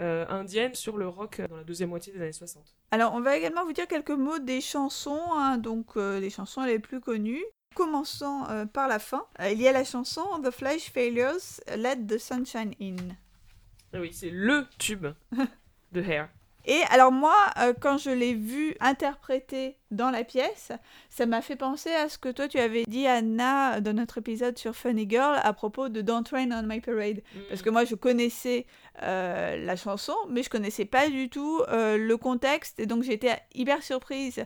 [0.00, 2.64] euh, indienne sur le rock dans la deuxième moitié des années 60.
[2.90, 6.64] Alors on va également vous dire quelques mots des chansons, hein, donc euh, les chansons
[6.64, 7.44] les plus connues.
[7.74, 9.24] Commençons euh, par la fin.
[9.40, 12.96] Euh, il y a la chanson The Flash Failures, Let the Sunshine In.
[13.94, 15.06] Ah oui, c'est le tube
[15.92, 16.28] de Hair.
[16.64, 20.72] Et alors moi, euh, quand je l'ai vu interpréter dans la pièce,
[21.10, 24.56] ça m'a fait penser à ce que toi tu avais dit Anna dans notre épisode
[24.56, 27.22] sur Funny Girl à propos de Don't Rain on My Parade.
[27.48, 28.66] Parce que moi je connaissais
[29.02, 33.36] euh, la chanson, mais je connaissais pas du tout euh, le contexte, et donc j'étais
[33.54, 34.44] hyper surprise.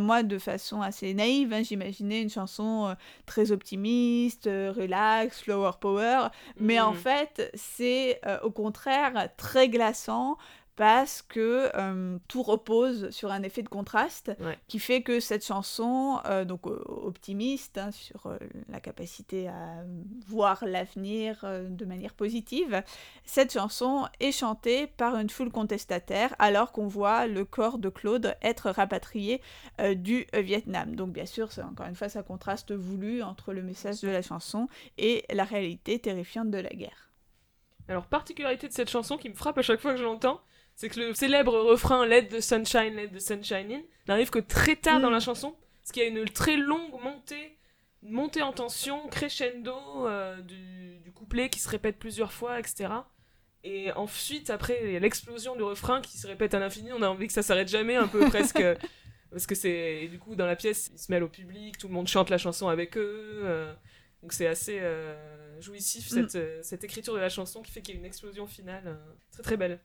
[0.00, 6.28] moi, de façon assez naïve, hein, j'imaginais une chanson très optimiste, relax, flower power,
[6.60, 6.96] mais en mm.
[6.96, 10.36] fait c'est au contraire très glaçant
[10.76, 14.32] parce que euh, tout repose sur un effet de contraste
[14.68, 18.36] qui fait que cette chanson, euh, donc optimiste hein, sur euh,
[18.68, 19.84] la capacité à
[20.26, 22.82] voir l'avenir de manière positive,
[23.24, 28.36] cette chanson est chantée par une foule contestataire alors qu'on voit le corps de Claude
[28.42, 29.40] être rapatrié
[29.94, 30.94] du Vietnam.
[30.94, 34.20] Donc bien sûr, c'est encore une fois ça contraste voulu entre le message de la
[34.20, 37.10] chanson et la réalité terrifiante de la guerre.
[37.88, 40.40] Alors particularité de cette chanson qui me frappe à chaque fois que je l'entends,
[40.76, 44.76] c'est que le célèbre refrain Let the sunshine, let the sunshine in n'arrive que très
[44.76, 45.22] tard dans la mm.
[45.22, 47.56] chanson, parce qu'il y a une très longue montée,
[48.02, 49.74] montée en tension, crescendo
[50.06, 52.90] euh, du, couplet qui se répète plusieurs fois, etc.
[53.64, 57.00] Et ensuite, après, il y a l'explosion du refrain qui se répète à l'infini, on
[57.00, 58.62] a envie que ça s'arrête jamais, un peu presque.
[59.30, 60.08] parce que c'est.
[60.08, 62.36] Du coup, dans la pièce, ils se mêlent au public, tout le monde chante la
[62.36, 63.40] chanson avec eux.
[63.44, 63.72] Euh,
[64.22, 66.28] donc c'est assez euh, jouissif, mm.
[66.28, 68.98] cette, cette, écriture de la chanson qui fait qu'il y a une explosion finale.
[69.32, 69.80] très très belle.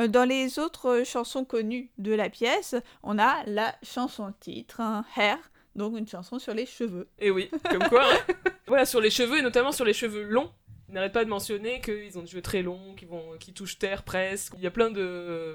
[0.00, 5.04] Euh, dans les autres chansons connues de la pièce, on a la chanson titre, hein,
[5.16, 5.38] Hair,
[5.74, 7.08] donc une chanson sur les cheveux.
[7.18, 8.04] Et oui, comme quoi.
[8.04, 8.34] Hein.
[8.66, 10.50] voilà, sur les cheveux, et notamment sur les cheveux longs.
[10.88, 13.78] Il n'arrête pas de mentionner qu'ils ont des cheveux très longs, qui, vont, qui touchent
[13.78, 14.52] terre presque.
[14.56, 14.90] Il y a plein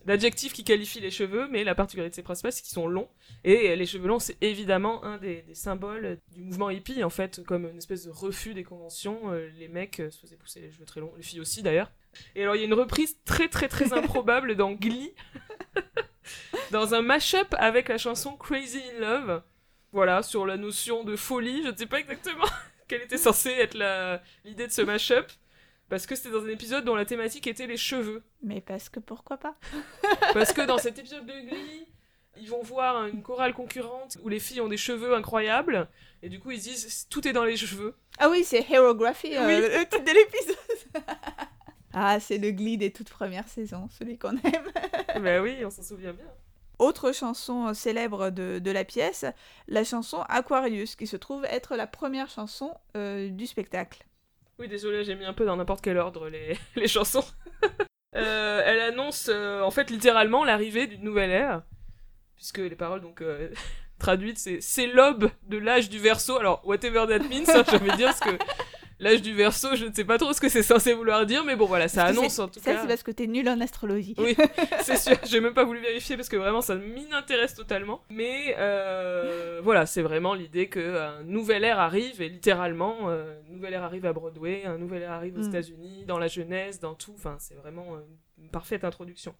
[0.06, 3.08] d'adjectifs qui qualifient les cheveux, mais la particularité principale, c'est qu'ils sont longs.
[3.45, 7.65] Et les cheveux longs, c'est évidemment un des, symboles du mouvement hippie, en fait, comme
[7.65, 9.32] une espèce de refus des conventions.
[9.32, 11.89] Euh, les mecs se faisaient pousser les cheveux très longs, les filles aussi d'ailleurs.
[12.36, 15.13] Et alors, il y a une reprise très très très improbable dans Glee,
[16.71, 19.43] dans un mash-up avec la chanson Crazy in Love.
[19.91, 21.63] Voilà, sur la notion de folie.
[21.63, 22.45] Je ne sais pas exactement
[22.88, 23.78] quelle était censée être
[24.45, 25.30] l'idée de ce mash-up.
[25.89, 28.24] Parce que c'était dans un épisode dont la thématique était les cheveux.
[28.41, 29.58] Mais parce que pourquoi pas?
[30.34, 31.86] Parce que dans cet épisode de Glee,
[32.38, 35.89] ils vont voir une chorale concurrente où les filles ont des cheveux incroyables.
[36.24, 37.93] Et du coup, ils disent tout est dans les cheveux.
[38.19, 41.04] Ah oui, c'est Herography, euh, le titre de l'épisode.
[41.93, 44.71] Ah, c'est le Glee des toutes premières saisons, celui qu'on aime.
[45.21, 46.25] ben oui, on s'en souvient bien.
[46.80, 49.25] Autre chanson célèbre de, la pièce,
[49.67, 54.06] la chanson Aquarius, qui se trouve être la première chanson euh, du spectacle.
[54.58, 57.25] Oui, désolé, j'ai mis un peu dans n'importe quel ordre les, les chansons.
[58.13, 61.62] Euh, elle annonce euh, en fait littéralement l'arrivée d'une nouvelle ère,
[62.36, 63.23] puisque les paroles donc
[63.99, 66.38] traduites c'est c'est l'aube de l'âge du verso.
[66.38, 68.38] Alors whatever that means, hein, je vais dire parce que
[69.02, 71.56] l'âge du verso, je ne sais pas trop ce que c'est censé vouloir dire, mais
[71.56, 72.76] bon voilà, ça annonce en tout cas.
[72.76, 74.16] Ça, c'est parce que t'es nul en astrologie.
[74.18, 74.38] Oui,
[74.82, 78.02] c'est sûr, j'ai même pas voulu vérifier parce que vraiment ça m'intéresse totalement.
[78.10, 83.74] Mais euh, voilà, c'est vraiment l'idée qu'un nouvel ère arrive, et littéralement, euh, un nouvel
[83.74, 85.50] ère arrive à Broadway, un nouvel ère arrive aux mm.
[85.50, 87.98] États-Unis, dans la jeunesse, dans tout, enfin, c'est vraiment
[88.38, 89.34] une parfaite introduction.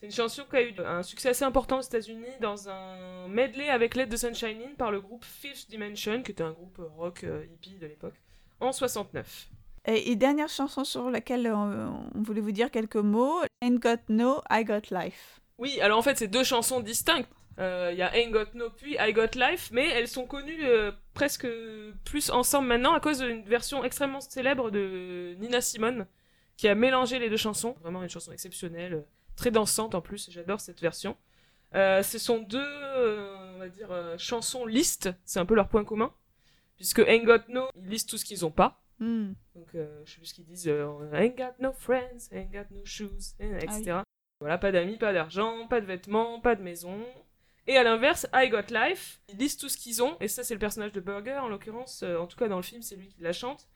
[0.00, 3.68] C'est une chanson qui a eu un succès assez important aux États-Unis dans un medley
[3.68, 7.24] avec l'aide de Sunshine In par le groupe Fifth Dimension, qui était un groupe rock
[7.24, 8.14] euh, hippie de l'époque
[8.60, 9.48] en 69.
[9.86, 14.64] Et, dernière chanson sur laquelle on, voulait vous dire quelques mots, Ain't Got No, I
[14.64, 15.40] Got Life.
[15.58, 17.28] Oui, alors en fait c'est deux chansons distinctes.
[17.60, 20.64] Euh, il y a Ain't Got No puis I Got Life, mais elles sont connues
[20.64, 21.46] euh, presque
[22.04, 26.06] plus ensemble maintenant à cause d'une version extrêmement célèbre de Nina Simone
[26.56, 27.76] qui a mélangé les deux chansons.
[27.82, 29.04] Vraiment une chanson exceptionnelle,
[29.36, 31.16] très dansante en plus, j'adore cette version.
[31.74, 32.66] Euh, ce sont deux,
[33.56, 33.88] on va dire,
[34.18, 36.12] chansons listes, c'est un peu leur point commun
[36.76, 38.84] puisque Ain't Got No, ils lisent tout ce qu'ils ont pas.
[38.98, 39.32] Hmm.
[39.54, 40.68] Donc, euh, je sais plus ce qu'ils disent.
[40.68, 43.84] Euh, ain't got no friends, ain't got no shoes, etc.
[43.90, 44.04] Ah
[44.40, 47.00] voilà, pas d'amis, pas d'argent, pas de vêtements, pas de maison.
[47.66, 50.54] Et à l'inverse, I Got Life, ils lisent tout ce qu'ils ont, et ça c'est
[50.54, 53.08] le personnage de Burger en l'occurrence, euh, en tout cas dans le film c'est lui
[53.08, 53.68] qui la chante.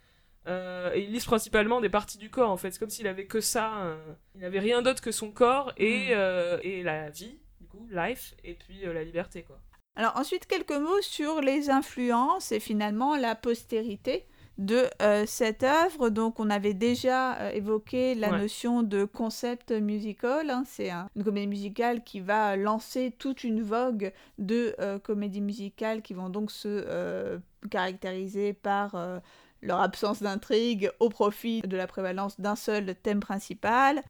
[0.47, 3.41] et ils lisent principalement des parties du corps en fait, c'est comme s'il avait que
[3.41, 3.97] ça,
[4.35, 6.61] il n'avait rien d'autre que son corps et, hmm.
[6.63, 9.59] et la vie, du coup, life, et puis la liberté quoi.
[9.99, 14.25] Alors ensuite, quelques mots sur les influences et finalement la postérité
[14.57, 16.09] de euh, cette œuvre.
[16.09, 20.51] Donc on avait déjà euh, évoqué la notion de concept musical.
[20.51, 20.63] Hein.
[20.67, 26.15] C'est une comédie musicale qui va lancer toute une vogue de euh, comédies musicales qui
[26.15, 28.95] vont donc se caractériser par
[29.63, 34.01] leur absence d'intrigue au profit de la prévalence d'un seul thème principal.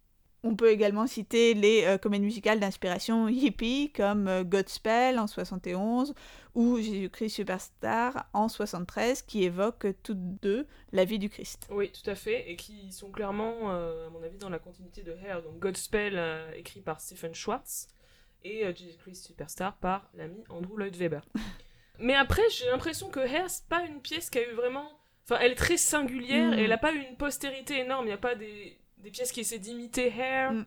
[0.45, 6.15] On peut également citer les euh, comédies musicales d'inspiration hippie comme euh, Godspell en 71
[6.55, 11.67] ou Jésus-Christ Superstar en 73 qui évoquent toutes deux la vie du Christ.
[11.71, 15.03] Oui, tout à fait, et qui sont clairement, euh, à mon avis, dans la continuité
[15.03, 15.43] de Hair.
[15.43, 16.21] Donc Godspell,
[16.57, 17.89] écrit par Stephen Schwartz,
[18.45, 21.21] et Jésus-Christ Superstar par l'ami Andrew Lloyd Webber.
[21.99, 24.89] Mais après, j'ai l'impression que Hair, c'est pas une pièce qui a eu vraiment...
[25.25, 28.15] Enfin, elle est très singulière, et elle n'a pas eu une postérité énorme, il n'y
[28.15, 30.53] a pas des des pièces qui essaient d'imiter Hair.
[30.53, 30.67] Mm.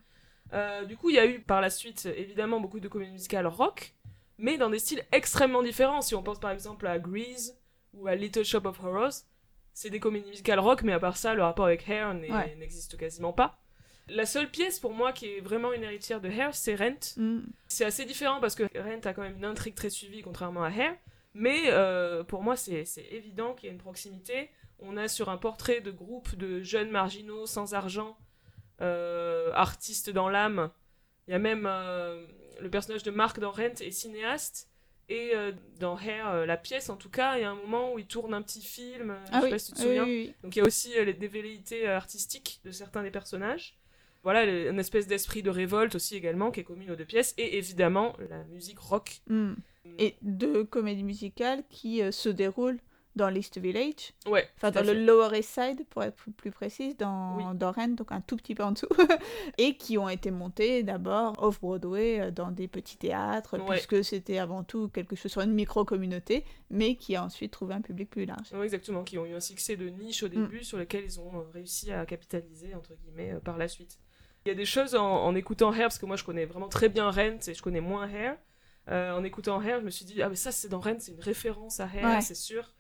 [0.54, 3.48] Euh, du coup, il y a eu par la suite, évidemment, beaucoup de comédies musicales
[3.48, 3.94] rock,
[4.38, 6.02] mais dans des styles extrêmement différents.
[6.02, 7.58] Si on pense par exemple à Grease
[7.94, 9.14] ou à Little Shop of Horrors,
[9.74, 13.34] c'est des comédies musicales rock, mais à part ça, le rapport avec Hair n'existe quasiment
[13.34, 13.58] pas.
[14.10, 17.16] La seule pièce pour moi qui est vraiment une héritière de Hair, c'est Rent.
[17.16, 17.42] Mm.
[17.68, 20.70] C'est assez différent parce que Rent a quand même une intrigue très suivie, contrairement à
[20.70, 20.98] Hair.
[21.34, 24.50] Mais euh, pour moi, c'est évident qu'il y a une proximité
[24.82, 28.18] on a sur un portrait de groupe de jeunes marginaux sans argent,
[28.82, 30.72] euh, artistes dans l'âme.
[31.28, 32.26] Il y a même euh,
[32.60, 34.68] le personnage de Mark dans Rent est cinéaste.
[35.10, 38.00] Et euh, dans Hair, la pièce en tout cas, il y a un moment où
[38.00, 40.06] il tourne un petit film, je ah sais pas si tu te souviens.
[40.42, 43.78] Donc il y a aussi les, des velléités artistiques de certains des personnages.
[44.24, 47.34] Voilà, une espèce d'esprit de révolte aussi également qui est commune aux deux pièces.
[47.38, 49.22] Et évidemment, la musique rock.
[49.28, 49.56] Hmm.
[49.98, 52.80] Et deux comédies musicales qui se déroulent
[53.16, 54.14] dans l'East Village.
[54.26, 54.48] Ouais.
[54.58, 58.22] Enfin, dans le Lower East Side, pour être plus précise, dans, dans Rennes, donc un
[58.22, 58.88] tout petit peu en dessous.
[59.58, 64.64] et qui ont été montés d'abord off-Broadway, euh, dans des petits théâtres, puisque c'était avant
[64.64, 68.48] tout quelque chose sur une micro-communauté, mais qui a ensuite trouvé un public plus large.
[68.54, 70.30] Oui, exactement, qui ont eu un succès de niche au mm.
[70.30, 74.00] début, sur lequel ils ont euh, réussi à capitaliser, entre guillemets, euh, par la suite.
[74.46, 76.90] Il y a des choses en, écoutant Hair, parce que moi je connais vraiment très
[76.90, 78.36] bien Rent et je connais moins Hair.
[78.88, 81.22] en écoutant Hair, je me suis dit, ah mais ça c'est dans Rent, c'est une
[81.22, 82.74] référence à Hair, c'est sûr.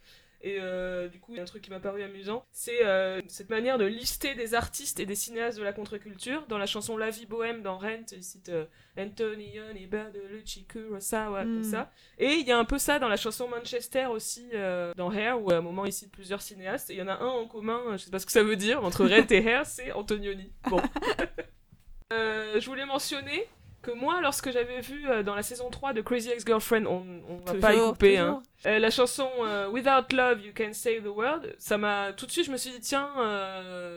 [0.43, 3.21] Et euh, du coup, il y a un truc qui m'a paru amusant, c'est euh,
[3.27, 6.45] cette manière de lister des artistes et des cinéastes de la contre-culture.
[6.47, 8.65] Dans la chanson La vie bohème, dans Rent, il cite euh,
[8.97, 11.63] Anthony Bertolucci, Kurosawa, tout hmm.
[11.63, 11.91] ça.
[12.17, 14.49] Et il y a un peu ça dans la chanson Manchester aussi,
[14.97, 16.89] dans Hair, où à un moment il cite plusieurs cinéastes.
[16.89, 18.55] Et il y en a un en commun, je sais pas ce que ça veut
[18.55, 20.51] dire, entre Rent et Hair, c'est Antonioni.
[20.69, 20.81] Bon.
[22.11, 23.47] je voulais mentionner
[23.81, 27.37] que moi, lorsque j'avais vu euh, dans la saison 3 de Crazy Ex-Girlfriend, on, on
[27.37, 31.07] va pas y couper, hein, euh, la chanson euh, Without Love, You Can Save the
[31.07, 33.09] World, ça m'a tout de suite, je me suis dit, tiens,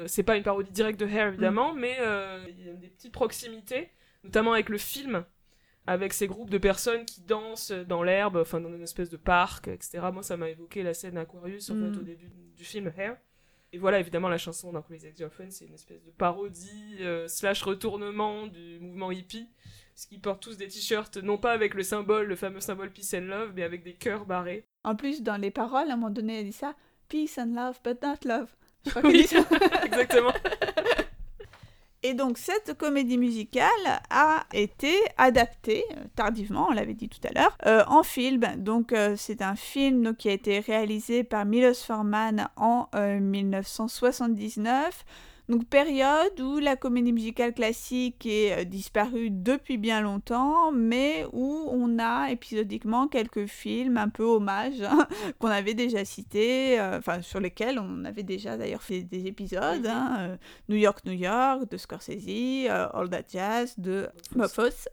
[0.07, 1.79] c'est pas une parodie directe de Hair évidemment, mm.
[1.79, 1.99] mais
[2.49, 3.91] il y a des petites proximités,
[4.25, 5.25] notamment avec le film,
[5.87, 9.69] avec ces groupes de personnes qui dansent dans l'herbe, enfin dans une espèce de parc,
[9.69, 10.01] etc.
[10.13, 11.99] Moi, ça m'a évoqué la scène Aquarius, en fait, mm.
[11.99, 13.17] au début du film Hair.
[13.75, 18.47] Et voilà, évidemment, la chanson dans Crazy Ex-Girlfriend, c'est une espèce de parodie slash retournement
[18.47, 19.49] du mouvement hippie
[19.95, 23.15] parce qu'ils portent tous des t-shirts, non pas avec le symbole, le fameux symbole Peace
[23.15, 24.65] and Love, mais avec des cœurs barrés.
[24.83, 26.75] En plus, dans les paroles, à un moment donné, elle dit ça
[27.09, 28.49] Peace and love, but not love.
[28.85, 29.27] Je crois oui,
[29.85, 30.33] exactement.
[32.07, 37.33] Et donc cette comédie musicale a été adaptée euh, tardivement, on l'avait dit tout à
[37.33, 38.43] l'heure, euh, en film.
[38.59, 45.07] Donc euh, c'est un film qui a été réalisé par Milos Forman en 1979
[45.49, 51.69] donc période où la comédie musicale classique est euh, disparue depuis bien longtemps, mais où
[51.71, 55.07] on a épisodiquement quelques films un peu hommages hein,
[55.39, 59.85] qu'on avait déjà cités, euh, enfin sur lesquels on avait déjà d'ailleurs fait des épisodes.
[59.85, 59.91] Mhm.
[59.91, 60.37] Hein, euh,
[60.71, 64.89] New York, New York de Scorsese, All That Jazz de Moffos,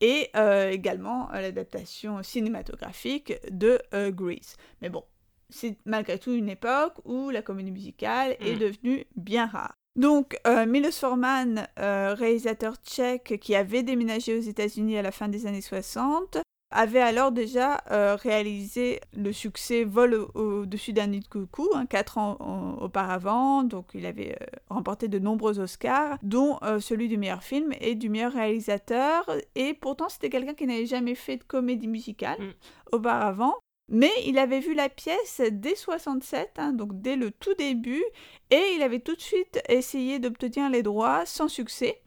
[0.00, 0.30] et
[0.70, 4.56] également l'adaptation cinématographique de Grease.
[4.80, 5.04] Mais bon,
[5.48, 8.58] c'est malgré tout une époque où la comédie musicale est mm.
[8.58, 9.74] devenue bien rare.
[9.96, 15.28] Donc, euh, Milos Forman, euh, réalisateur tchèque qui avait déménagé aux États-Unis à la fin
[15.28, 16.38] des années 60,
[16.74, 22.16] avait alors déjà euh, réalisé le succès Vol au-dessus d'un nid de coucou, hein, quatre
[22.16, 23.62] ans auparavant.
[23.64, 24.38] Donc, il avait
[24.70, 29.30] remporté de nombreux Oscars, dont celui du meilleur film et du meilleur réalisateur.
[29.54, 32.52] Et pourtant, c'était quelqu'un qui n'avait jamais fait de comédie musicale mm.
[32.92, 33.56] auparavant.
[33.92, 38.02] Mais il avait vu la pièce dès 67, hein, donc dès le tout début,
[38.50, 42.00] et il avait tout de suite essayé d'obtenir les droits sans succès.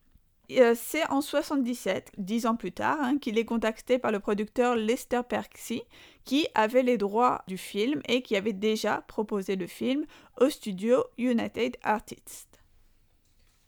[0.52, 4.76] Euh, c'est en 77, dix ans plus tard, hein, qu'il est contacté par le producteur
[4.76, 5.84] Lester Perksy,
[6.24, 10.06] qui avait les droits du film et qui avait déjà proposé le film
[10.42, 12.64] au studio United Artists.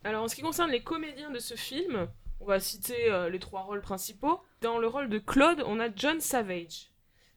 [0.03, 2.07] Alors en ce qui concerne les comédiens de ce film,
[2.39, 4.39] on va citer euh, les trois rôles principaux.
[4.61, 6.89] Dans le rôle de Claude, on a John Savage.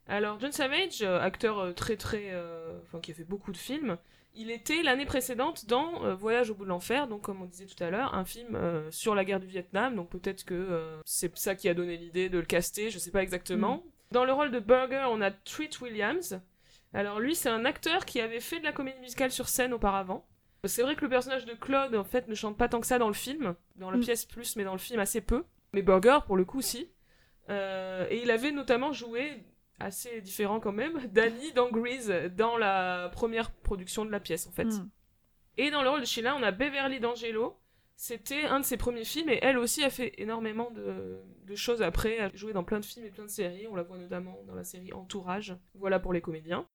[0.07, 2.31] Alors, John Savage, euh, acteur euh, très très.
[2.33, 3.97] Euh, enfin, qui a fait beaucoup de films,
[4.35, 7.83] il était l'année précédente dans Voyage au bout de l'enfer, donc comme on disait tout
[7.83, 8.57] à l'heure, un film
[8.91, 12.39] sur la guerre du Vietnam, donc peut-être que c'est ça qui a donné l'idée de
[12.39, 13.79] le caster, je sais pas exactement.
[13.79, 13.83] Mm.
[14.13, 16.41] Dans le rôle de Burger, on a Treat Williams.
[16.95, 20.25] Alors lui, c'est un acteur qui avait fait de la comédie musicale sur scène auparavant.
[20.65, 23.01] C'est vrai que le personnage de Claude, en fait, ne chante pas tant que ça
[23.01, 23.57] dans le film.
[23.77, 24.03] Dans la Mm.
[24.03, 25.43] pièce plus, mais dans le film assez peu.
[25.73, 26.89] Mais Burger, pour le coup, si.
[27.49, 29.43] Et il avait notamment joué,
[29.81, 34.53] assez différent quand même, Danny dans Grease, dans la première production de la pièce, en
[34.53, 34.65] fait.
[34.65, 34.89] Mm.
[35.57, 37.57] Et dans le rôle de Sheila, on a Beverly D'Angelo.
[37.97, 41.83] C'était un de ses premiers films et elle aussi a fait énormément de, de choses
[41.83, 42.17] après.
[42.17, 43.67] Elle a joué dans plein de films et plein de séries.
[43.67, 45.55] On la voit notamment dans la série Entourage.
[45.75, 46.67] Voilà pour les comédiens.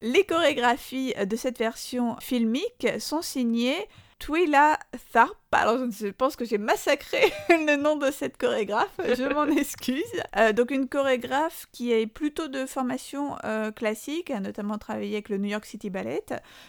[0.00, 3.88] Les chorégraphies de cette version filmique sont signées
[4.18, 4.78] Twila
[5.12, 5.36] Tharp.
[5.52, 10.02] Alors, je pense que j'ai massacré le nom de cette chorégraphe, je m'en excuse.
[10.36, 15.28] Euh, donc, une chorégraphe qui est plutôt de formation euh, classique, a notamment travaillé avec
[15.28, 16.24] le New York City Ballet,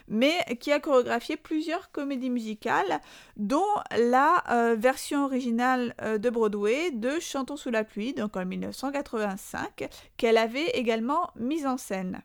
[0.07, 3.01] mais qui a chorégraphié plusieurs comédies musicales,
[3.37, 3.63] dont
[3.97, 10.37] la euh, version originale de Broadway de Chantons sous la pluie, donc en 1985, qu'elle
[10.37, 12.21] avait également mise en scène.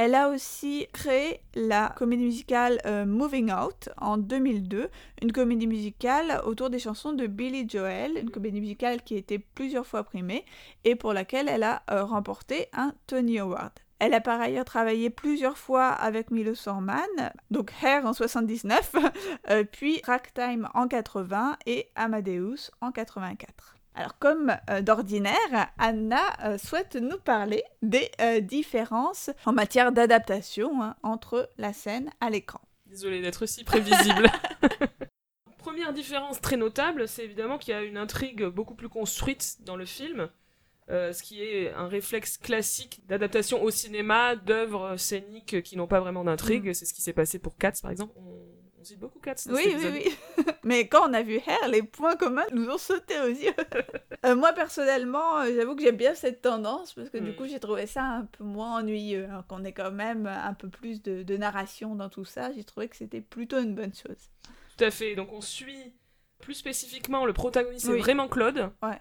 [0.00, 4.90] Elle a aussi créé la comédie musicale euh, Moving Out en 2002,
[5.22, 9.40] une comédie musicale autour des chansons de Billy Joel, une comédie musicale qui a été
[9.40, 10.44] plusieurs fois primée
[10.84, 13.72] et pour laquelle elle a euh, remporté un Tony Award.
[13.98, 18.94] Elle a par ailleurs travaillé plusieurs fois avec Milo Forman, donc Hair en 79,
[19.50, 23.77] euh, puis Ragtime en 80 et Amadeus en 84.
[23.98, 30.80] Alors comme euh, d'ordinaire, Anna euh, souhaite nous parler des euh, différences en matière d'adaptation
[30.80, 32.60] hein, entre la scène à l'écran.
[32.86, 34.30] Désolée d'être si prévisible.
[35.58, 39.74] Première différence très notable, c'est évidemment qu'il y a une intrigue beaucoup plus construite dans
[39.74, 40.28] le film,
[40.88, 46.24] ce qui est un réflexe classique d'adaptation au cinéma d'œuvres scéniques qui n'ont pas vraiment
[46.24, 46.72] d'intrigue.
[46.72, 48.14] C'est ce qui s'est passé pour Cats, par exemple.
[48.16, 48.57] On,
[48.96, 49.86] beaucoup Cats Oui, oui,
[50.36, 50.44] oui.
[50.64, 53.52] Mais quand on a vu Hair, les points communs nous ont sauté aux yeux.
[54.26, 57.36] Euh, moi, personnellement, euh, j'avoue que j'aime bien cette tendance parce que du Mm.
[57.36, 59.28] coup, j'ai trouvé ça un peu moins ennuyeux.
[59.30, 62.50] hein, qu'on ait quand même un peu plus de, de narration dans tout ça.
[62.52, 64.30] J'ai trouvé que c'était plutôt une bonne chose.
[64.76, 65.14] Tout à fait.
[65.14, 65.94] Donc on suit
[66.40, 68.00] plus spécifiquement le protagoniste, c'est Oui.
[68.00, 68.70] vraiment Claude.
[68.82, 69.00] Ouais.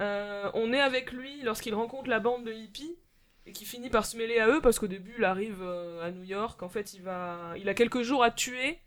[0.00, 2.96] Euh, on est avec lui lorsqu'il rencontre la bande de hippies
[3.44, 6.10] et qui finit par se mêler à eux parce qu'au début il arrive euh, à
[6.10, 6.62] New York.
[6.62, 8.78] En fait, il va, il a quelques jours à tuer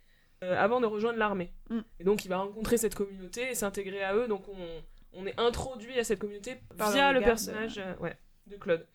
[0.42, 1.52] avant de rejoindre l'armée.
[1.70, 1.80] Mm.
[2.00, 4.28] Et donc il va rencontrer cette communauté et s'intégrer à eux.
[4.28, 4.84] Donc on,
[5.14, 8.18] on est introduit à cette communauté Par via le personnage euh, ouais,
[8.48, 8.86] de Claude.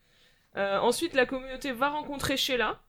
[0.55, 2.79] Euh, ensuite, la communauté va rencontrer Sheila,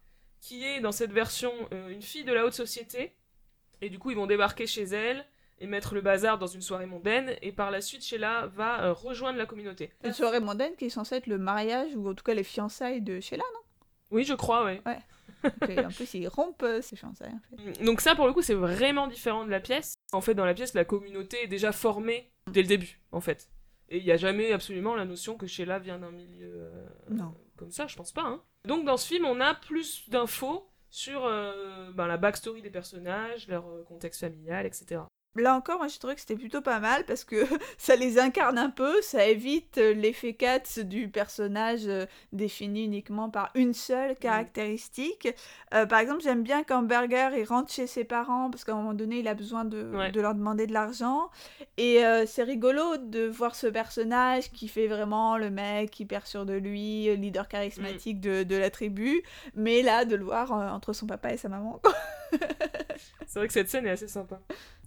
[0.40, 3.14] qui est dans cette version euh, une fille de la haute société.
[3.80, 5.24] Et du coup, ils vont débarquer chez elle
[5.60, 7.34] et mettre le bazar dans une soirée mondaine.
[7.42, 9.90] Et par la suite, Sheila va euh, rejoindre la communauté.
[10.04, 13.00] Une soirée mondaine qui est censée être le mariage ou en tout cas les fiançailles
[13.00, 13.44] de Sheila,
[14.10, 14.82] Oui, je crois, ouais.
[14.84, 14.94] non
[15.86, 16.96] En plus, ils rompent euh, ces.
[17.04, 17.30] En fait.
[17.84, 19.94] Donc ça, pour le coup, c'est vraiment différent de la pièce.
[20.12, 23.48] En fait, dans la pièce, la communauté est déjà formée dès le début, en fait.
[23.88, 27.34] Et il n'y a jamais absolument la notion que Sheila vient d'un milieu euh, Non.
[27.56, 28.22] comme ça, je pense pas.
[28.22, 28.42] hein.
[28.66, 33.46] Donc dans ce film, on a plus d'infos sur euh, ben, la backstory des personnages,
[33.48, 35.02] leur contexte familial, etc.
[35.36, 37.44] Là encore, moi, je trouvais que c'était plutôt pas mal parce que
[37.78, 43.30] ça les incarne un peu, ça évite euh, l'effet Cats du personnage euh, défini uniquement
[43.30, 45.28] par une seule caractéristique.
[45.74, 48.76] Euh, par exemple, j'aime bien quand Berger il rentre chez ses parents parce qu'à un
[48.76, 50.10] moment donné, il a besoin de, Ouais.
[50.12, 51.30] de leur demander de l'argent.
[51.76, 56.46] Et euh, c'est rigolo de voir ce personnage qui fait vraiment le mec hyper sûr
[56.46, 59.22] de lui, leader charismatique de, de la tribu,
[59.54, 61.80] mais là, de le voir euh, entre son papa et sa maman.
[63.26, 64.40] C'est vrai que cette scène est assez sympa.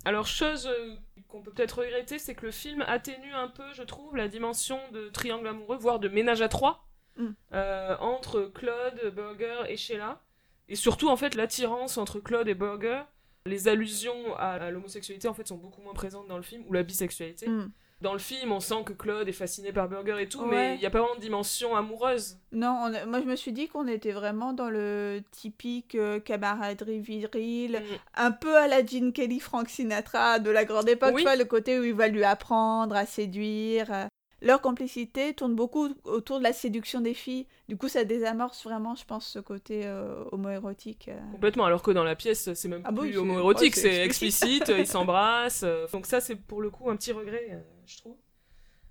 [0.07, 0.95] Alors, chose euh,
[1.27, 4.79] qu'on peut peut-être regretter, c'est que le film atténue un peu, je trouve, la dimension
[4.93, 6.83] de triangle amoureux, voire de ménage à trois,
[7.17, 7.29] Mm.
[7.53, 10.21] euh, entre Claude, Burger et Sheila.
[10.69, 13.01] Et surtout, en fait, l'attirance entre Claude et Burger,
[13.45, 16.73] les allusions à, à l'homosexualité, en fait, sont beaucoup moins présentes dans le film, ou
[16.73, 17.49] la bisexualité.
[17.49, 17.71] Mm.
[17.99, 20.47] Dans le film, on sent que Claude est fasciné par Burger et tout, Ouais.
[20.51, 22.37] mais il n'y a pas vraiment de dimension amoureuse.
[22.51, 26.19] Non, on a- moi je me suis dit qu'on était vraiment dans le typique euh,
[26.19, 27.95] camaraderie virile, Mm.
[28.21, 31.21] un peu à la Gene Kelly, Frank Sinatra de la grande époque, Oui.
[31.23, 33.91] tu vois, le côté où il va lui apprendre à séduire.
[33.91, 34.05] euh.
[34.43, 37.47] Leur complicité tourne beaucoup autour de la séduction des filles.
[37.67, 41.07] Du coup, ça désamorce vraiment, je pense, ce côté euh, homoérotique.
[41.09, 41.17] euh.
[41.31, 44.03] Complètement, alors que dans la pièce, c'est même Ah bon, plus c'est- homoérotique, ouais, c'est
[44.05, 45.65] explicite, ils s'embrassent.
[45.91, 48.17] Donc ça, c'est pour le coup un petit regret, je trouve.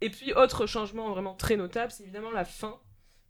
[0.00, 2.78] Et puis, autre changement vraiment très notable, c'est évidemment la fin,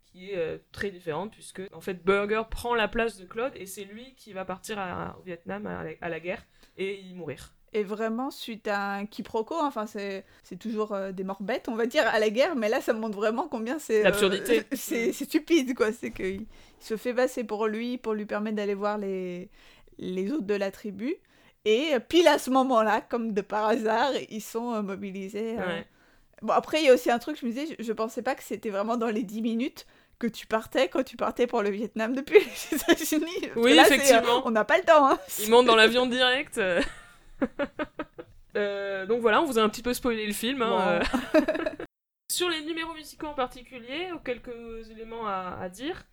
[0.07, 3.67] qui est euh, très différente, puisque en fait, Burger prend la place de Claude, et
[3.67, 6.45] c'est lui qui va partir à- au Vietnam à la, à la guerre,
[6.77, 7.53] et y mourir.
[7.73, 11.75] Et vraiment, suite à un quiproquo, enfin, c'est c'est toujours euh, des morts bêtes, on
[11.75, 14.01] va dire, à la guerre, mais là, ça montre vraiment combien c'est.
[14.01, 14.63] euh, L'absurdité.
[14.73, 15.93] c'est c'est stupide, quoi.
[15.93, 16.47] C'est qu'il il
[16.81, 19.51] se fait passer pour lui, pour lui permettre d'aller voir les,
[19.99, 21.17] les autres de la tribu.
[21.67, 25.57] Et euh, pile à ce moment-là, comme de par hasard, ils sont euh, mobilisés.
[25.59, 25.67] euh.
[25.67, 25.87] Ouais.
[26.43, 28.35] Bon, après, il y a aussi un truc, je me disais, je, je pensais pas
[28.37, 29.85] que c'était vraiment dans les 10 minutes
[30.19, 33.51] que tu partais quand tu partais pour le Vietnam depuis les États-Unis.
[33.57, 34.43] Oui, Là, euh, effectivement.
[34.47, 35.09] on n'a pas le temps.
[35.11, 35.19] Hein.
[35.43, 36.59] Ils montent dans l'avion direct.
[38.57, 39.07] euh.
[39.07, 40.63] Donc voilà, on vous a un petit peu spoilé le film.
[40.63, 41.01] hein,
[41.35, 41.41] Bon.
[41.41, 41.41] euh.
[42.33, 46.05] Sur les numéros musicaux en particulier, quelques éléments à, à dire.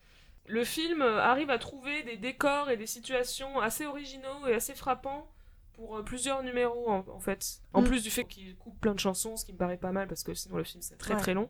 [0.48, 5.28] Le film arrive à trouver des décors et des situations assez originaux et assez frappants
[5.74, 7.62] pour euh, plusieurs numéros en, en fait.
[7.74, 7.86] En Mm.
[7.86, 10.24] plus du fait qu'il coupe plein de chansons, ce qui me paraît pas mal parce
[10.24, 11.20] que sinon le film c'est très Ouais.
[11.20, 11.50] très long.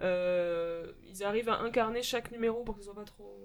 [0.00, 3.38] Euh, ils arrivent à incarner chaque numéro pour que ce soit pas trop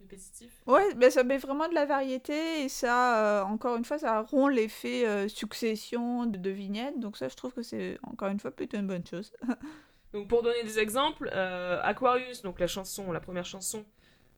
[0.00, 0.50] répétitif.
[0.66, 4.22] Ouais, mais ça met vraiment de la variété et ça, euh, encore une fois, ça
[4.22, 6.98] rompt l'effet euh, succession de, de vignettes.
[6.98, 9.32] Donc ça, je trouve que c'est encore une fois plutôt une bonne chose.
[10.14, 13.84] Donc pour donner des exemples, Aquarius, donc la chanson, la première chanson,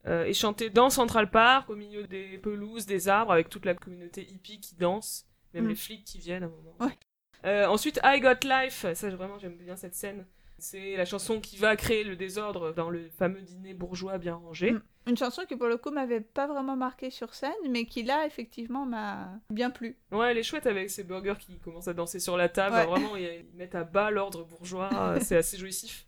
[0.04, 4.20] est chantée dans Central Park, au milieu des pelouses, des arbres, avec toute la communauté
[4.30, 5.24] hippie qui danse,
[5.54, 5.68] même Mm.
[5.68, 6.76] les flics qui viennent à un moment.
[6.80, 6.98] Ouais.
[7.44, 10.26] Euh, ensuite, I Got Life, ça vraiment j'aime bien cette scène.
[10.58, 14.70] C'est la chanson qui va créer le désordre dans le fameux dîner bourgeois bien rangé.
[14.72, 14.82] Mm.
[15.08, 18.24] Une chanson qui pour le coup m'avait pas vraiment marqué sur scène, mais qui là
[18.26, 19.96] effectivement m'a bien plu.
[20.12, 22.76] Ouais, elle est chouette avec ces burgers qui commencent à danser sur la table.
[22.76, 22.86] Ouais.
[22.86, 25.16] Vraiment, ils mettent à bas l'ordre bourgeois.
[25.20, 26.06] c'est assez jouissif.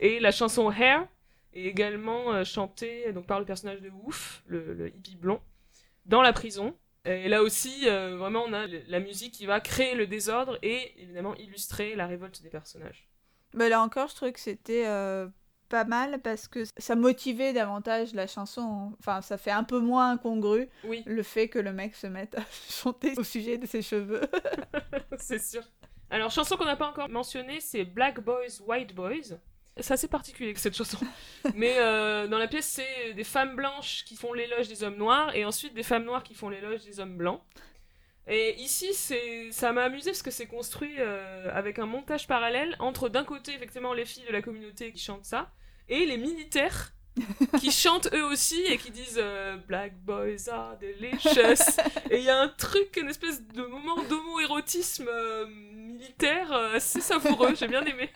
[0.00, 1.08] Et la chanson Hair
[1.54, 5.40] est également euh, chantée donc, par le personnage de Wouf, le, le hippie blond,
[6.04, 6.76] dans la prison.
[7.04, 11.00] Et là aussi, euh, vraiment, on a la musique qui va créer le désordre et
[11.02, 13.08] évidemment illustrer la révolte des personnages.
[13.52, 15.28] Mais là encore, je trouvais que c'était euh,
[15.68, 18.92] pas mal parce que ça motivait davantage la chanson.
[18.98, 22.36] Enfin, ça fait un peu moins incongru Oui, le fait que le mec se mette
[22.36, 24.22] à chanter au sujet de ses cheveux.
[25.18, 25.62] c'est sûr.
[26.08, 29.36] Alors, chanson qu'on n'a pas encore mentionnée, c'est Black Boys, White Boys.
[29.80, 30.98] C'est assez particulier que cette chanson.
[31.54, 35.34] Mais euh, dans la pièce, c'est des femmes blanches qui font l'éloge des hommes noirs
[35.34, 37.42] et ensuite des femmes noires qui font l'éloge des hommes blancs.
[38.26, 42.76] Et ici, c'est, ça m'a amusé parce que c'est construit euh, avec un montage parallèle
[42.78, 45.50] entre d'un côté, effectivement, les filles de la communauté qui chantent ça
[45.88, 46.92] et les militaires
[47.60, 51.78] qui chantent eux aussi et qui disent euh, Black boys are delicious.
[52.10, 55.10] et il y a un truc, une espèce de moment d'homo-érotisme
[55.48, 58.08] militaire assez savoureux, j'ai bien aimé.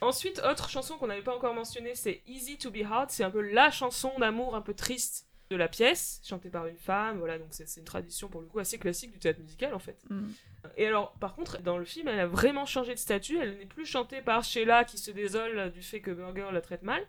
[0.00, 3.10] Ensuite, autre chanson qu'on n'avait pas encore mentionnée, c'est Easy to be Hard.
[3.10, 6.76] C'est un peu la chanson d'amour un peu triste de la pièce, chantée par une
[6.76, 7.18] femme.
[7.18, 9.98] Voilà, donc c'est une tradition pour le coup assez classique du théâtre musical en fait.
[10.10, 10.28] Mm.
[10.76, 13.38] Et alors, par contre, dans le film, elle a vraiment changé de statut.
[13.38, 16.82] Elle n'est plus chantée par Sheila qui se désole du fait que Burger la traite
[16.82, 17.02] mal.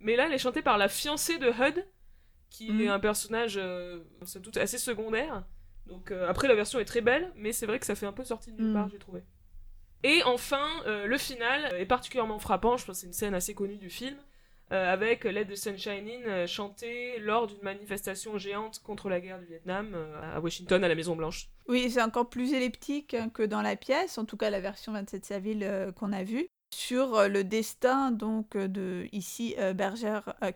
[0.00, 1.86] Mais là, elle est chantée par la fiancée de Hud,
[2.50, 2.80] qui Mhm.
[2.80, 5.44] est un personnage, euh, sans doute, assez secondaire.
[5.86, 8.12] Donc, euh, après, la version est très belle, mais c'est vrai que ça fait un
[8.12, 8.74] peu sortie de nulle Mhm.
[8.74, 9.22] part, j'ai trouvé.
[10.04, 12.76] Et enfin, euh, le final est particulièrement frappant.
[12.76, 14.16] Je pense que c'est une scène assez connue du film.
[14.72, 19.38] euh, avec Let the Sunshine In euh, chanté lors d'une manifestation géante contre la guerre
[19.38, 21.48] du Vietnam à Washington, à la Maison Blanche.
[21.68, 24.92] Oui, c'est encore plus elliptique hein, que dans la pièce, en tout cas la version
[24.92, 29.72] 27 Saville qu'on a vue, sur le destin donc de ici euh,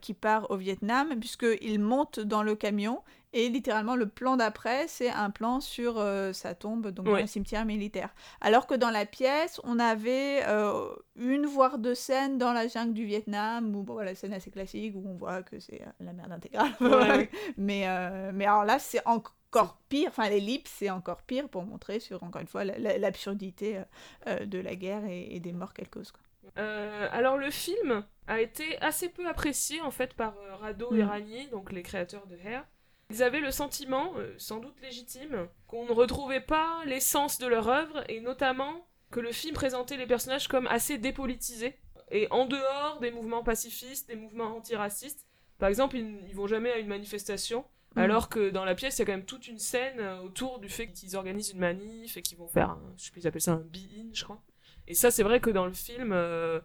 [0.01, 3.03] qui part au Vietnam, puisqu'il monte dans le camion
[3.33, 7.27] et littéralement le plan d'après, c'est un plan sur euh, sa tombe, donc dans un
[7.27, 8.15] cimetière militaire.
[8.41, 12.95] Alors que dans la pièce, on avait euh, une voire deux scènes dans la jungle
[12.95, 16.13] du Vietnam, où bon, voilà, scène assez classique, où on voit que c'est euh, la
[16.13, 16.73] merde intégrale.
[16.81, 17.31] Ouais.
[17.59, 22.01] Mais, euh, mais alors là, c'est encore pire, enfin l'ellipse, c'est encore pire pour montrer
[22.01, 23.81] sur, encore une fois, la- la- l'absurdité
[24.27, 26.13] de la guerre et, et des morts qu'elle cause.
[26.13, 26.21] quoi.
[26.59, 31.09] Euh, alors le film a été assez peu apprécié en fait par Rado et Mm.
[31.09, 32.65] Rani, donc les créateurs de Hair.
[33.11, 37.69] Ils avaient le sentiment, euh, sans doute légitime, qu'on ne retrouvait pas l'essence de leur
[37.69, 41.79] œuvre et notamment que le film présentait les personnages comme assez dépolitisés
[42.11, 45.27] et en dehors des mouvements pacifistes, des mouvements antiracistes.
[45.59, 48.01] Par exemple, ils, ils vont jamais à une manifestation, Mm.
[48.01, 50.59] alors que dans la pièce, il y a quand même toute une scène euh, autour
[50.59, 53.27] du fait qu'ils organisent une manif et qu'ils vont faire, un, je sais plus, ils
[53.27, 54.43] appellent ça un be-in, je crois.
[54.87, 56.61] Et ça, c'est vrai que dans le film, euh,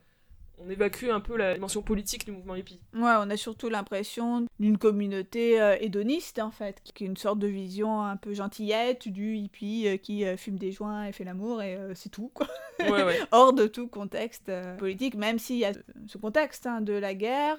[0.66, 2.80] on évacue un peu la dimension politique du mouvement hippie.
[2.94, 7.40] Ouais, on a surtout l'impression d'une communauté euh, hédoniste, en fait, qui est une sorte
[7.40, 11.24] de vision un peu gentillette du hippie euh, qui euh, fume des joints et fait
[11.24, 12.48] l'amour, et euh, c'est tout, quoi.
[12.80, 13.20] Ouais, ouais.
[13.32, 15.74] Hors de tout contexte politique, même s'il y a
[16.08, 17.58] ce contexte hein, de la guerre.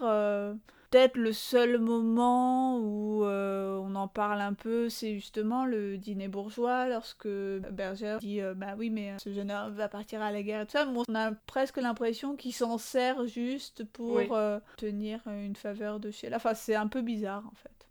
[0.95, 6.29] Peut-être le seul moment où euh, on en parle un peu, c'est justement le dîner
[6.29, 10.31] bourgeois, lorsque Berger dit euh, Bah oui, mais euh, ce jeune homme va partir à
[10.31, 10.85] la guerre et tout ça.
[10.85, 14.29] Bon, on a presque l'impression qu'il s'en sert juste pour Oui.
[14.31, 16.37] euh, tenir une faveur de chez là.
[16.37, 17.89] Enfin, c'est un peu bizarre en fait.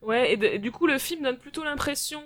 [0.00, 2.22] Ouais, et, de- et du coup, le film donne plutôt l'impression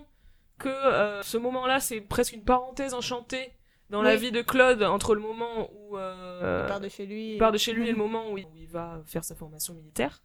[0.59, 3.51] que ce moment-là, c'est presque une parenthèse enchantée
[3.91, 7.32] dans la vie de Claude entre le moment où euh, Il part de chez lui.
[7.32, 9.34] il part de chez lui et le moment où il, où il va faire sa
[9.34, 10.22] formation militaire.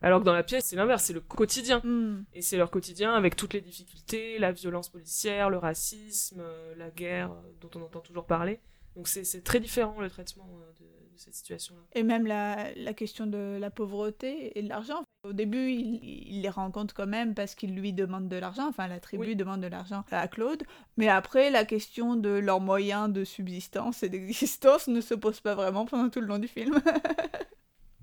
[0.00, 1.80] Alors que dans la pièce, c'est l'inverse, c'est le quotidien.
[1.82, 2.24] Hmm.
[2.32, 6.90] Et c'est leur quotidien avec toutes les difficultés, la violence policière, le racisme, euh, la
[6.90, 8.60] guerre euh, dont on entend toujours parler.
[8.94, 10.48] Donc c'est très différent le traitement
[10.80, 10.86] de,
[11.16, 11.82] cette situation-là.
[11.94, 15.04] Et même la, la, question de la pauvreté et de l'argent.
[15.28, 18.98] Au début, il, les rencontre quand même parce qu'il lui demande de l'argent, enfin la
[18.98, 20.62] tribu demande de l'argent à Claude.
[20.96, 25.54] Mais après, la question de leurs moyens de subsistance et d'existence ne se pose pas
[25.54, 26.80] vraiment pendant tout le long du film.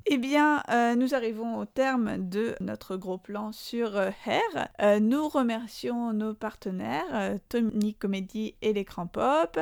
[0.08, 4.70] Eh bien, euh, nous arrivons au terme de notre gros plan sur euh, Hair.
[4.80, 9.60] Euh, nous remercions nos partenaires, Tony Comedy et l'écran pop.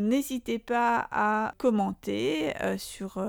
[0.00, 3.24] N'hésitez pas à commenter sur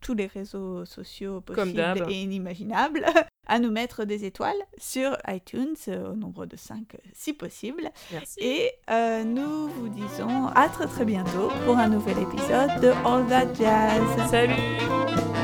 [0.00, 3.06] tous les réseaux sociaux possibles et inimaginables.
[3.46, 7.90] à nous mettre des étoiles sur iTunes au nombre de 5 si possible.
[8.10, 8.38] Merci.
[8.40, 13.54] Et nous vous disons à très très bientôt pour un nouvel épisode de All That
[13.54, 14.30] Jazz.
[14.30, 15.43] Salut